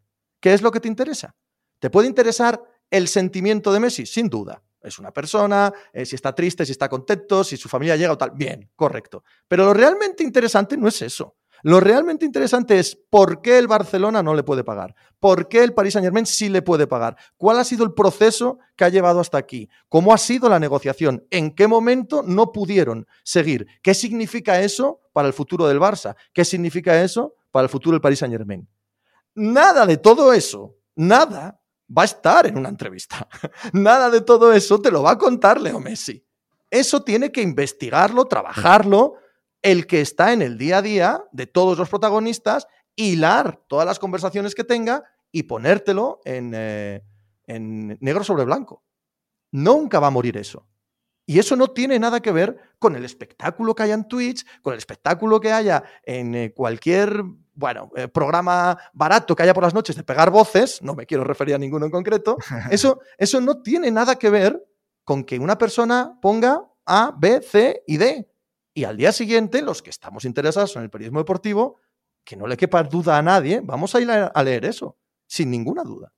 [0.47, 1.35] ¿Qué es lo que te interesa?
[1.81, 4.07] ¿Te puede interesar el sentimiento de Messi?
[4.07, 4.63] Sin duda.
[4.81, 8.17] Es una persona, eh, si está triste, si está contento, si su familia llega o
[8.17, 8.31] tal.
[8.31, 9.25] Bien, correcto.
[9.49, 11.35] Pero lo realmente interesante no es eso.
[11.65, 15.75] Lo realmente interesante es por qué el Barcelona no le puede pagar, por qué el
[15.75, 19.19] Paris Saint Germain sí le puede pagar, cuál ha sido el proceso que ha llevado
[19.19, 24.61] hasta aquí, cómo ha sido la negociación, en qué momento no pudieron seguir, qué significa
[24.61, 28.33] eso para el futuro del Barça, qué significa eso para el futuro del Paris Saint
[28.33, 28.69] Germain.
[29.37, 31.61] Nada de todo eso, nada
[31.97, 33.29] va a estar en una entrevista.
[33.73, 36.25] Nada de todo eso te lo va a contar Leo Messi.
[36.71, 39.15] Eso tiene que investigarlo, trabajarlo,
[39.63, 43.99] el que está en el día a día de todos los protagonistas, hilar todas las
[43.99, 47.03] conversaciones que tenga y ponértelo en, eh,
[47.47, 48.83] negro sobre blanco.
[49.53, 50.67] Nunca va a morir eso.
[51.27, 54.73] Y eso no tiene nada que ver con el espectáculo que haya en Twitch, con
[54.73, 57.23] el espectáculo que haya en eh, cualquier
[57.57, 61.25] bueno, eh, programa barato que haya por las noches de pegar voces, no me quiero
[61.25, 62.37] referir a ninguno en concreto,
[62.71, 64.65] eso, eso no tiene nada que ver
[65.05, 68.31] con que una persona ponga A, B, C y D.
[68.75, 71.81] Y al día siguiente, los que estamos interesados en el periodismo deportivo,
[72.25, 75.83] que no le quepa duda a nadie, vamos a ir a leer eso, sin ninguna
[75.83, 76.13] duda.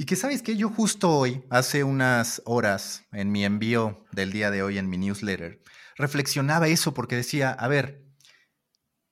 [0.00, 4.52] Y que sabes que yo justo hoy, hace unas horas, en mi envío del día
[4.52, 5.60] de hoy en mi newsletter,
[5.96, 8.07] reflexionaba eso porque decía, a ver,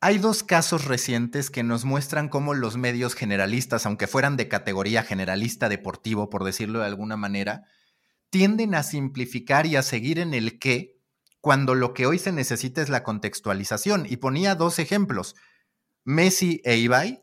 [0.01, 5.03] hay dos casos recientes que nos muestran cómo los medios generalistas, aunque fueran de categoría
[5.03, 7.65] generalista deportivo, por decirlo de alguna manera,
[8.31, 10.97] tienden a simplificar y a seguir en el qué
[11.41, 14.07] cuando lo que hoy se necesita es la contextualización.
[14.09, 15.35] Y ponía dos ejemplos,
[16.05, 17.23] Messi e Ibai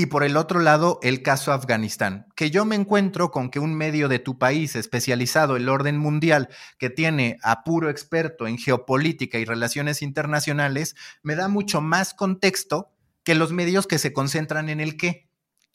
[0.00, 3.74] y por el otro lado, el caso Afganistán, que yo me encuentro con que un
[3.74, 8.56] medio de tu país especializado en el orden mundial, que tiene a puro experto en
[8.56, 14.70] geopolítica y relaciones internacionales, me da mucho más contexto que los medios que se concentran
[14.70, 15.28] en el qué.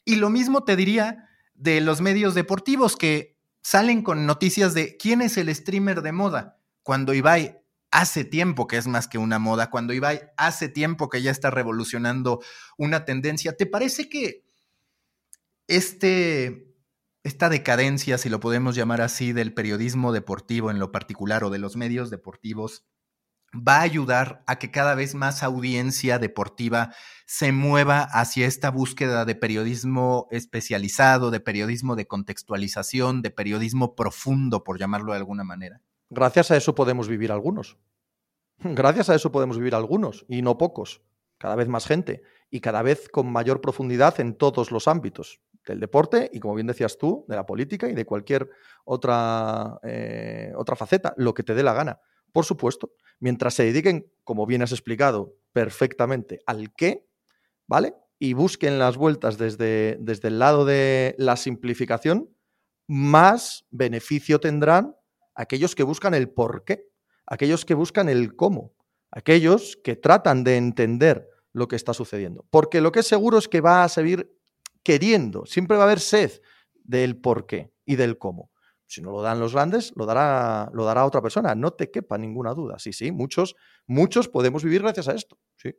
[0.04, 5.22] Y lo mismo te diría de los medios deportivos que salen con noticias de quién
[5.22, 6.58] es el streamer de moda.
[6.82, 11.22] Cuando Ibai hace tiempo que es más que una moda, cuando Ibai hace tiempo que
[11.22, 12.40] ya está revolucionando
[12.76, 13.56] una tendencia.
[13.56, 14.44] ¿Te parece que
[15.68, 16.74] este,
[17.24, 21.58] esta decadencia, si lo podemos llamar así, del periodismo deportivo en lo particular o de
[21.58, 22.84] los medios deportivos,
[23.56, 26.94] va a ayudar a que cada vez más audiencia deportiva
[27.26, 34.62] se mueva hacia esta búsqueda de periodismo especializado, de periodismo de contextualización, de periodismo profundo,
[34.64, 35.80] por llamarlo de alguna manera?
[36.10, 37.78] Gracias a eso podemos vivir algunos.
[38.58, 41.02] Gracias a eso podemos vivir algunos, y no pocos.
[41.38, 45.80] Cada vez más gente, y cada vez con mayor profundidad en todos los ámbitos del
[45.80, 48.48] deporte y, como bien decías tú, de la política y de cualquier
[48.84, 52.00] otra, eh, otra faceta, lo que te dé la gana.
[52.32, 57.06] Por supuesto, mientras se dediquen, como bien has explicado perfectamente, al qué,
[57.66, 57.94] ¿vale?
[58.18, 62.30] Y busquen las vueltas desde, desde el lado de la simplificación,
[62.86, 64.94] más beneficio tendrán
[65.36, 66.88] aquellos que buscan el por qué,
[67.26, 68.74] aquellos que buscan el cómo,
[69.10, 72.44] aquellos que tratan de entender lo que está sucediendo.
[72.50, 74.34] Porque lo que es seguro es que va a seguir
[74.82, 76.32] queriendo, siempre va a haber sed
[76.74, 78.50] del por qué y del cómo.
[78.88, 81.54] Si no lo dan los grandes, lo dará, lo dará otra persona.
[81.56, 82.78] No te quepa ninguna duda.
[82.78, 85.38] Sí, sí, muchos, muchos podemos vivir gracias a esto.
[85.56, 85.72] Sí.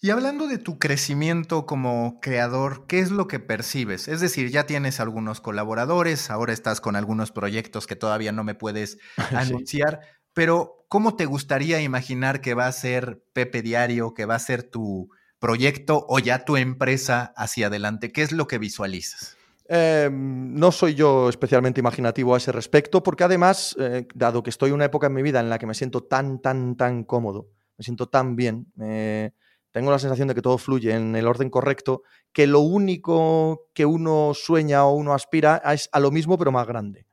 [0.00, 4.08] Y hablando de tu crecimiento como creador, ¿qué es lo que percibes?
[4.08, 8.54] Es decir, ya tienes algunos colaboradores, ahora estás con algunos proyectos que todavía no me
[8.54, 8.98] puedes
[9.32, 10.00] anunciar,
[10.34, 14.64] pero ¿cómo te gustaría imaginar que va a ser Pepe Diario, que va a ser
[14.64, 18.12] tu proyecto o ya tu empresa hacia adelante?
[18.12, 19.36] ¿Qué es lo que visualizas?
[19.68, 24.68] Em, no soy yo especialmente imaginativo a ese respecto, porque además, eh, dado que estoy
[24.68, 27.48] en una época en mi vida en la que me siento tan, tan, tan cómodo,
[27.78, 29.32] me siento tan bien, eh,
[29.76, 33.84] tengo la sensación de que todo fluye en el orden correcto, que lo único que
[33.84, 37.06] uno sueña o uno aspira es a lo mismo pero más grande.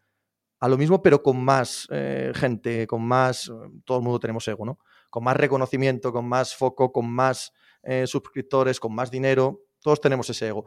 [0.61, 3.51] A lo mismo pero con más eh, gente, con más,
[3.83, 4.79] todo el mundo tenemos ego, ¿no?
[5.09, 10.29] Con más reconocimiento, con más foco, con más eh, suscriptores, con más dinero, todos tenemos
[10.29, 10.63] ese ego.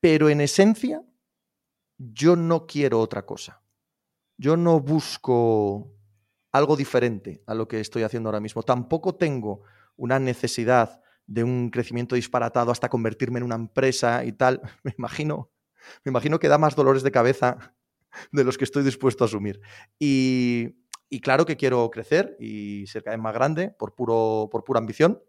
[0.00, 1.00] Pero en esencia,
[1.96, 3.62] yo no quiero otra cosa.
[4.36, 5.92] Yo no busco
[6.50, 8.64] algo diferente a lo que estoy haciendo ahora mismo.
[8.64, 9.62] Tampoco tengo
[9.94, 15.50] una necesidad de un crecimiento disparatado hasta convertirme en una empresa y tal, me imagino,
[16.04, 17.74] me imagino que da más dolores de cabeza
[18.32, 19.60] de los que estoy dispuesto a asumir.
[19.98, 20.74] Y,
[21.22, 25.22] claro que quiero crecer y ser cada vez más grande por, puro, por pura ambición,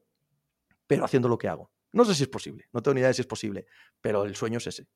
[0.87, 1.71] pero haciendo lo que hago.
[1.93, 3.67] No sé si es posible, no tengo ni idea de si es posible,
[4.01, 4.87] pero el sueño es ese.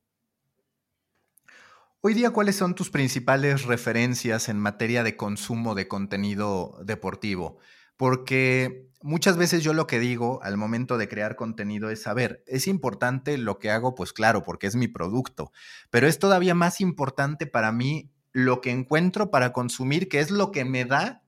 [2.01, 7.60] Hoy día, ¿cuáles son tus principales referencias en materia de consumo de contenido deportivo?
[7.98, 12.68] Porque muchas veces yo lo que digo al momento de crear contenido es, saber, es
[12.68, 15.52] importante lo que hago, pues claro, porque es mi producto,
[15.89, 20.52] pero es todavía más importante para mí lo que encuentro para consumir, que es lo
[20.52, 21.22] que me da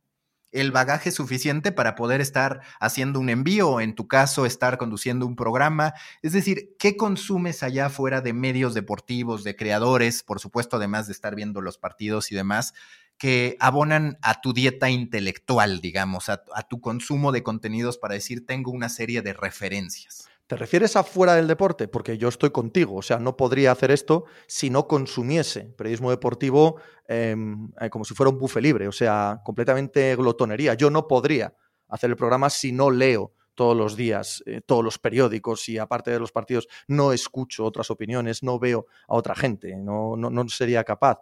[0.51, 5.35] el bagaje suficiente para poder estar haciendo un envío en tu caso estar conduciendo un
[5.35, 5.93] programa.
[6.21, 11.13] Es decir, ¿qué consumes allá fuera de medios deportivos, de creadores, por supuesto, además de
[11.13, 12.73] estar viendo los partidos y demás,
[13.17, 18.71] que abonan a tu dieta intelectual, digamos, a, tu consumo de contenidos para decir, tengo
[18.71, 20.27] una serie de referencias?
[20.45, 21.87] ¿Te refieres a fuera del deporte?
[21.87, 26.77] Porque yo estoy contigo, o sea, no podría hacer esto si no consumiese periodismo deportivo
[27.07, 30.75] em, eh, como si fuera un bufe libre, o sea, completamente glotonería.
[30.75, 31.53] Yo no podría
[31.89, 36.11] hacer el programa si no leo todos los días, eh, todos los periódicos y aparte
[36.11, 40.47] de los partidos no escucho otras opiniones, no veo a otra gente, no, no, no
[40.47, 41.17] sería capaz.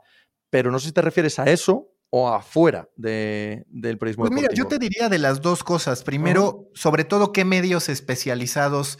[0.49, 4.53] Pero no sé si te refieres a eso o afuera de, del periodismo pues mira,
[4.53, 6.03] yo te diría de las dos cosas.
[6.03, 8.99] Primero, sobre todo, qué medios especializados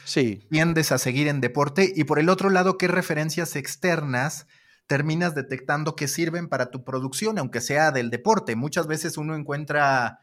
[0.49, 4.47] tiendes a seguir en deporte y por el otro lado, qué referencias externas
[4.87, 8.55] terminas detectando que sirven para tu producción, aunque sea del deporte.
[8.55, 10.19] Muchas veces uno encuentra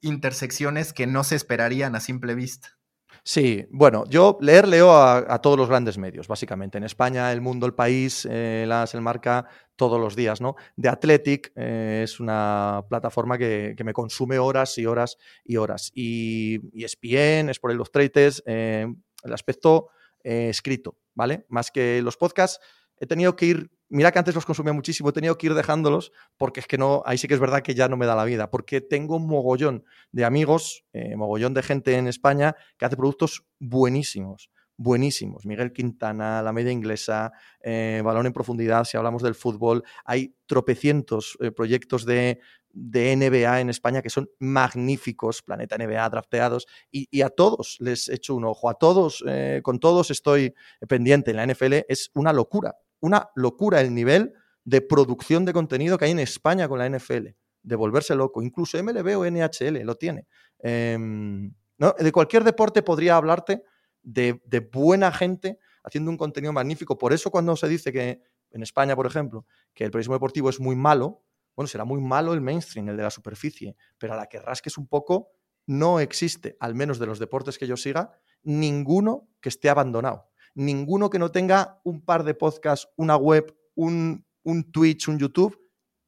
[0.00, 2.76] intersecciones que no se esperarían a simple vista.
[3.24, 6.78] Sí, bueno, yo leer leo a, todos los grandes medios, básicamente.
[6.78, 9.46] En España, El Mundo, El País, eh, las El Marca,
[9.76, 10.56] todos los días, ¿no?
[10.80, 15.92] The Athletic eh, es una plataforma que, me consume horas y horas y horas.
[15.94, 18.92] Y, y ESPN, es por el los Traitors, eh,
[19.22, 19.88] el aspecto
[20.24, 21.46] escrito, ¿vale?
[21.48, 22.60] Más que los podcasts,
[23.02, 26.12] he tenido que ir Mira que antes los consumía muchísimo, he tenido que ir dejándolos
[26.38, 28.24] porque es que no, ahí sí que es verdad que ya no me da la
[28.24, 32.96] vida, porque tengo un mogollón de amigos, eh, mogollón de gente en España que hace
[32.96, 35.44] productos buenísimos, buenísimos.
[35.44, 41.36] Miguel Quintana, la media inglesa, eh, balón en profundidad, si hablamos del fútbol, hay tropecientos
[41.42, 42.40] eh, proyectos de,
[42.74, 48.46] NBA en España que son magníficos, Planeta NBA, drafteados, y, a todos les echo un
[48.46, 49.22] ojo, a todos,
[49.62, 50.54] con todos estoy
[50.88, 51.32] pendiente.
[51.32, 54.32] En la NFL es una locura una locura el nivel
[54.64, 57.26] de producción de contenido que hay en España con la NFL,
[57.62, 58.42] de volverse loco.
[58.42, 60.26] Incluso MLB o NHL lo tiene.
[60.60, 61.52] Em,
[61.98, 63.64] de cualquier deporte podría hablarte
[64.02, 64.40] de,
[64.72, 66.96] buena gente haciendo un contenido magnífico.
[66.96, 68.22] Por eso cuando se dice que
[68.52, 71.24] en España, por ejemplo, que el periodismo deportivo es muy malo,
[71.56, 74.78] bueno, será muy malo el mainstream, el de la superficie, pero a la que rasques
[74.78, 75.32] un poco,
[75.66, 81.10] no existe, al menos de los deportes que yo siga, ninguno que esté abandonado ninguno
[81.10, 84.24] que no tenga un par de podcasts, una web, un,
[84.72, 85.58] Twitch, un YouTube,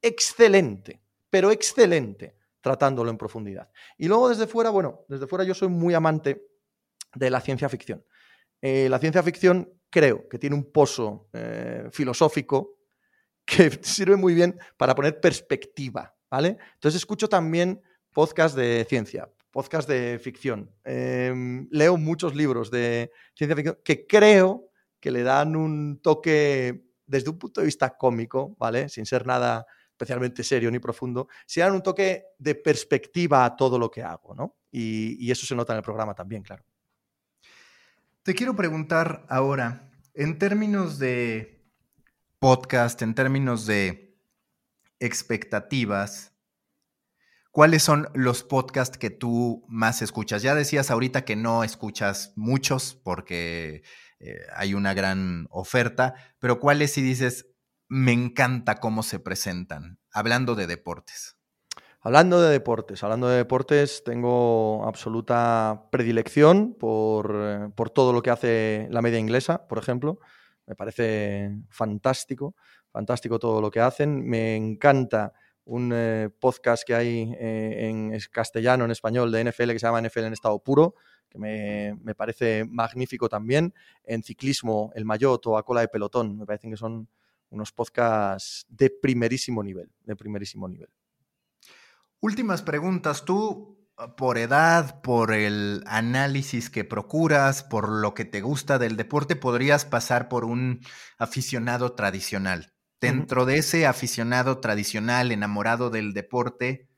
[0.03, 3.71] excelente, pero excelente, tratándolo en profundidad.
[3.99, 6.47] Y luego desde fuera, bueno, desde fuera yo soy muy amante
[7.15, 8.05] de la ciencia ficción.
[8.61, 12.79] Eh, la ciencia ficción creo que tiene un pozo eh, filosófico
[13.45, 16.59] que sirve muy bien para poner perspectiva, ¿vale?
[16.75, 17.83] Entonces escucho también
[18.13, 20.69] podcasts de ciencia, podcast de ficción.
[20.83, 27.31] Em, leo muchos libros de ciencia ficción que creo que le dan un toque desde
[27.31, 28.89] un punto de vista cómico, ¿vale?
[28.89, 33.79] Sin ser nada especialmente serio ni profundo, si dan un toque de perspectiva a todo
[33.79, 34.57] lo que hago, ¿no?
[34.73, 36.65] Y, y eso se nota en el programa también, claro.
[38.25, 41.63] Te quiero preguntar ahora, en términos de
[42.41, 44.19] podcast, en términos de
[44.99, 46.34] expectativas,
[47.55, 50.43] ¿Cuáles son los podcasts que tú más escuchas?
[50.43, 53.85] Ya decías ahorita que no escuchas muchos porque
[54.19, 57.47] eh, hay una gran oferta, pero ¿cuáles si dices,
[57.87, 60.01] me encanta cómo se presentan?
[60.11, 61.37] Hablando de deportes.
[62.01, 68.31] Hablando de deportes, hablando de deportes, tengo absoluta predilección por, eh, por todo lo que
[68.31, 70.19] hace la media inglesa, por ejemplo.
[70.67, 72.57] Me parece fantástico,
[72.91, 74.29] fantástico todo lo que hacen.
[74.29, 75.35] Me encanta
[75.65, 80.03] un eh, podcast que hay eh, en castellano, en español, de NFL que se llama
[80.03, 80.95] NFL en estado puro,
[81.29, 83.75] que me, parece magnífico también.
[84.05, 87.09] En ciclismo, el Mayotte o a cola de pelotón, me parecen que son
[87.51, 90.89] unos podcasts de primerísimo nivel, de primerísimo nivel.
[92.21, 93.25] Últimas preguntas.
[93.25, 99.37] Tú, por edad, por el análisis que procuras, por lo que te gusta del deporte,
[99.37, 100.81] podrías pasar por un
[101.19, 102.74] aficionado tradicional
[103.05, 106.89] dentro de ese aficionado tradicional, enamorado del deporte,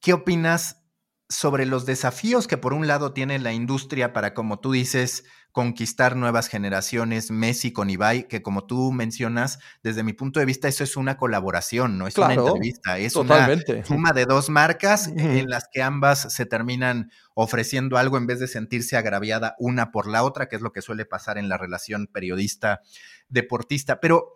[0.00, 0.82] ¿qué opinas
[1.28, 6.16] sobre los desafíos que por un lado tiene la industria para, como tú dices, conquistar
[6.16, 10.84] nuevas generaciones, Messi con Ibai, que como tú mencionas, desde mi punto de vista eso
[10.84, 13.48] es una colaboración, no es una entrevista, es una
[13.84, 18.48] suma de dos marcas en las que ambas se terminan ofreciendo algo en vez de
[18.48, 22.06] sentirse agraviada una por la otra, que es lo que suele pasar en la relación
[22.06, 23.98] periodista-deportista.
[23.98, 24.34] Pero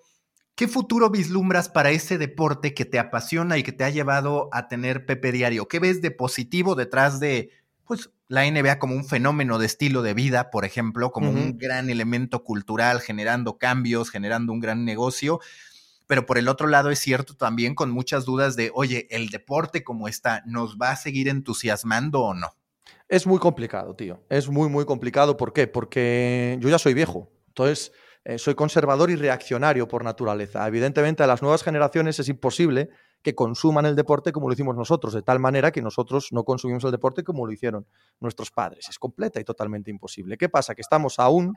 [0.61, 4.69] ¿Qué futuro vislumbras para ese deporte que te apasiona y que te ha llevado a
[4.69, 5.69] tener Pepe Diario?
[5.69, 7.49] ¿Qué ves de positivo detrás de
[7.87, 11.89] pues, la NBA como un fenómeno de estilo de vida, por ejemplo, como un gran
[11.89, 15.41] elemento cultural, generando cambios, generando un gran negocio?
[16.07, 19.83] Pero por el otro lado es cierto también con muchas dudas de, oye, el deporte
[19.83, 22.49] como está, ¿nos va a seguir entusiasmando o no?
[23.09, 24.23] Es muy complicado, tío.
[24.29, 25.39] Es muy, muy complicado.
[25.39, 25.69] ¿Por qué?
[25.69, 27.33] Porque yo ya soy viejo.
[27.49, 27.93] Entonces,
[28.25, 30.67] eh, soy conservador y reaccionario por naturaleza.
[30.67, 32.91] Evidentemente, a las nuevas generaciones es imposible
[33.23, 36.85] que consuman el deporte como lo hicimos nosotros, de tal manera que nosotros no consumimos
[36.85, 37.87] el deporte como lo hicieron
[38.19, 38.89] nuestros padres.
[38.89, 40.37] Es completa y totalmente imposible.
[40.37, 40.75] ¿Qué pasa?
[40.75, 41.55] Que estamos aún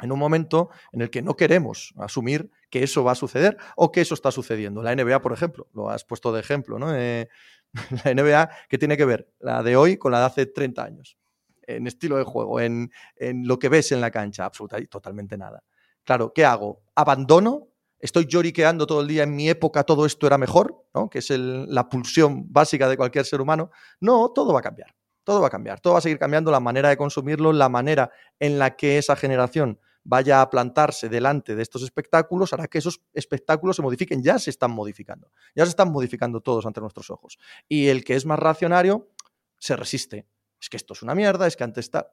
[0.00, 3.92] en un momento en el que no queremos asumir que eso va a suceder o
[3.92, 4.82] que eso está sucediendo.
[4.82, 6.94] La NBA, por ejemplo, lo has puesto de ejemplo, ¿no?
[6.94, 7.28] Eh,
[8.04, 9.30] la NBA, ¿qué tiene que ver?
[9.40, 11.18] La de hoy con la de hace 30 años.
[11.66, 15.62] En estilo de juego, en, en lo que ves en la cancha, absolutamente, totalmente nada.
[16.04, 16.82] Claro, ¿qué hago?
[16.94, 17.68] ¿Abandono?
[17.98, 19.22] ¿Estoy lloriqueando todo el día?
[19.22, 21.08] En mi época todo esto era mejor, ¿no?
[21.08, 23.70] que es la pulsión básica de cualquier ser humano.
[24.00, 24.94] No, todo va a cambiar.
[25.24, 25.80] Todo va a cambiar.
[25.80, 29.14] Todo va a seguir cambiando la manera de consumirlo, la manera en la que esa
[29.14, 34.22] generación vaya a plantarse delante de estos espectáculos hará que esos espectáculos se modifiquen.
[34.22, 35.30] Ya se están modificando.
[35.54, 37.38] Ya se están modificando todos ante nuestros ojos.
[37.68, 39.10] Y el que es más racionario
[39.58, 40.26] se resiste.
[40.60, 42.12] Es que esto es una mierda, es que antes está.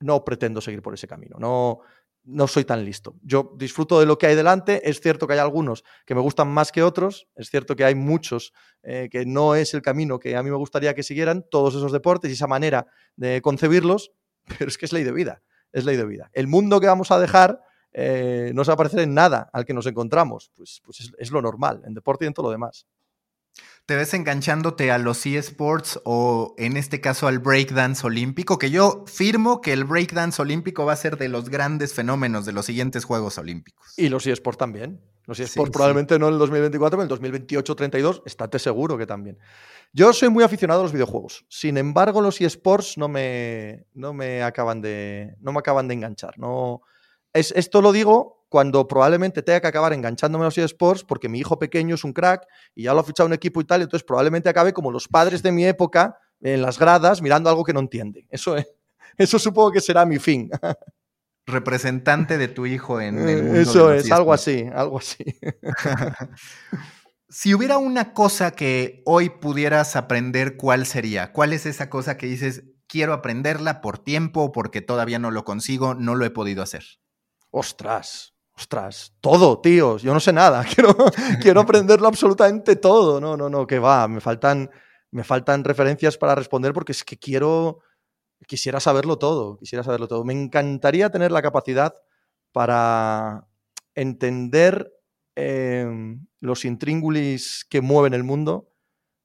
[0.00, 1.38] No pretendo seguir por ese camino.
[1.40, 1.80] No,
[2.24, 3.16] no soy tan listo.
[3.22, 4.88] Yo disfruto de lo que hay delante.
[4.88, 7.28] Es cierto que hay algunos que me gustan más que otros.
[7.36, 8.52] Es cierto que hay muchos
[8.82, 11.92] eh, que no es el camino que a mí me gustaría que siguieran todos esos
[11.92, 14.12] deportes y esa manera de concebirlos,
[14.58, 15.42] pero es que es ley de vida.
[15.72, 16.30] Es ley de vida.
[16.32, 17.60] El mundo que vamos a dejar
[17.92, 20.50] eh, no se va a parecer en nada al que nos encontramos.
[20.54, 22.86] Pues, pues es, es lo normal, en deporte y en todo lo demás
[23.88, 29.06] te ves enganchándote a los eSports o en este caso al breakdance olímpico, que yo
[29.06, 33.06] firmo que el breakdance olímpico va a ser de los grandes fenómenos de los siguientes
[33.06, 33.94] Juegos Olímpicos.
[33.96, 35.00] Y los eSports también.
[35.24, 39.38] Los eSports probablemente no en el 2024, pero en el 2028-32, estate seguro que también.
[39.94, 41.46] Yo soy muy aficionado a los videojuegos.
[41.48, 46.38] Sin embargo, los eSports no me, no me, acaban, de, no me acaban de enganchar.
[46.38, 46.82] No,
[47.32, 51.38] es, esto lo digo cuando probablemente tenga que acabar enganchándome a los eSports porque mi
[51.38, 54.04] hijo pequeño es un crack y ya lo ha fichado un equipo y tal, entonces
[54.04, 57.80] probablemente acabe como los padres de mi época en las gradas mirando algo que no
[57.80, 58.26] entiende.
[58.30, 58.56] Eso,
[59.18, 60.50] eso supongo que será mi fin.
[61.46, 65.24] Representante de tu hijo en el mundo Eso es, algo así, algo así.
[67.30, 71.32] si hubiera una cosa que hoy pudieras aprender, ¿cuál sería?
[71.32, 75.94] ¿Cuál es esa cosa que dices, quiero aprenderla por tiempo, porque todavía no lo consigo,
[75.94, 76.84] no lo he podido hacer?
[77.50, 80.96] Ostras, ostras, todo, tíos, yo no sé nada, quiero,
[81.40, 83.20] quiero aprenderlo absolutamente todo.
[83.20, 84.70] No, no, no, que va, me faltan,
[85.12, 87.78] me faltan referencias para responder porque es que quiero,
[88.46, 90.24] quisiera saberlo todo, quisiera saberlo todo.
[90.24, 91.94] Me encantaría tener la capacidad
[92.52, 93.46] para
[93.94, 94.92] entender
[95.36, 98.72] em, los intríngulis que mueven el mundo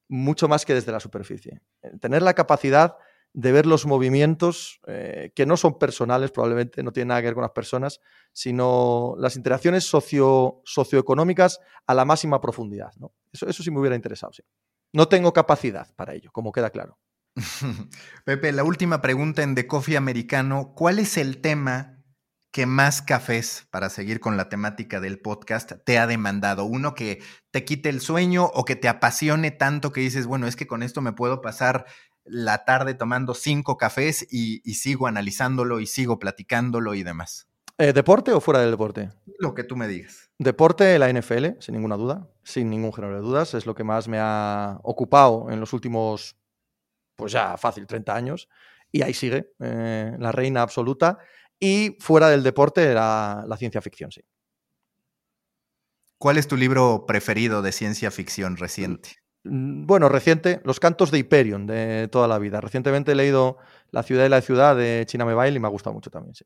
[0.10, 1.62] mucho más que desde la superficie.
[2.00, 2.98] Tener la capacidad
[3.34, 7.34] de ver los movimientos eh, que no son personales, probablemente no tienen nada que ver
[7.34, 8.00] con las personas,
[8.32, 12.92] sino las interacciones socio, socioeconómicas a la máxima profundidad.
[12.98, 13.12] ¿no?
[13.32, 14.32] Eso, eso sí me hubiera interesado.
[14.94, 17.00] No tengo capacidad para ello, como queda claro.
[18.26, 20.74] Pepe, la última pregunta en The Coffee Americano.
[20.76, 21.98] ¿Cuál es el tema
[22.52, 26.66] que más cafés, para seguir con la temática del podcast, te ha demandado?
[26.66, 30.56] Uno que te quite el sueño o que te apasione tanto que dices, bueno, es
[30.56, 31.86] que con esto me puedo pasar
[32.26, 37.48] la tarde tomando cinco cafés y, sigo analizándolo y sigo platicándolo y demás.
[37.78, 39.10] Eh, ¿Deporte o fuera del deporte?
[39.40, 40.30] Lo que tú me digas.
[40.38, 44.08] Deporte, la NFL, sin ninguna duda, sin ningún género de dudas, es lo que más
[44.08, 46.38] me ha ocupado en los últimos,
[47.16, 48.50] pues ya fácil, 30 años.
[48.92, 51.18] Y ahí sigue, eh, la reina absoluta.
[51.60, 54.22] Y fuera del deporte, la, la ciencia ficción, sí.
[56.20, 59.23] ¿Cuál es tu libro preferido de ciencia ficción reciente?
[59.44, 62.62] Mm, bueno, reciente, Los cantos de Hyperion de toda la vida.
[62.62, 63.58] Recientemente he leído
[63.92, 66.46] La ciudad y la ciudad de China Mobile y me ha gustado mucho también, sí.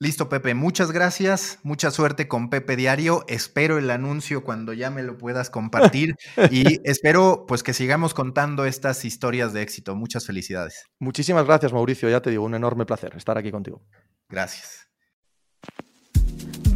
[0.00, 0.54] Listo, Pepe.
[0.54, 1.58] Muchas gracias.
[1.64, 3.24] Mucha suerte con Pepe Diario.
[3.26, 6.14] Espero el anuncio cuando ya me lo puedas compartir
[6.52, 9.96] y espero pues que sigamos contando estas historias de éxito.
[9.96, 10.84] Muchas felicidades.
[11.00, 12.08] Muchísimas gracias, Mauricio.
[12.08, 13.82] Ya te digo, un enorme placer estar aquí contigo.
[14.28, 14.87] Gracias.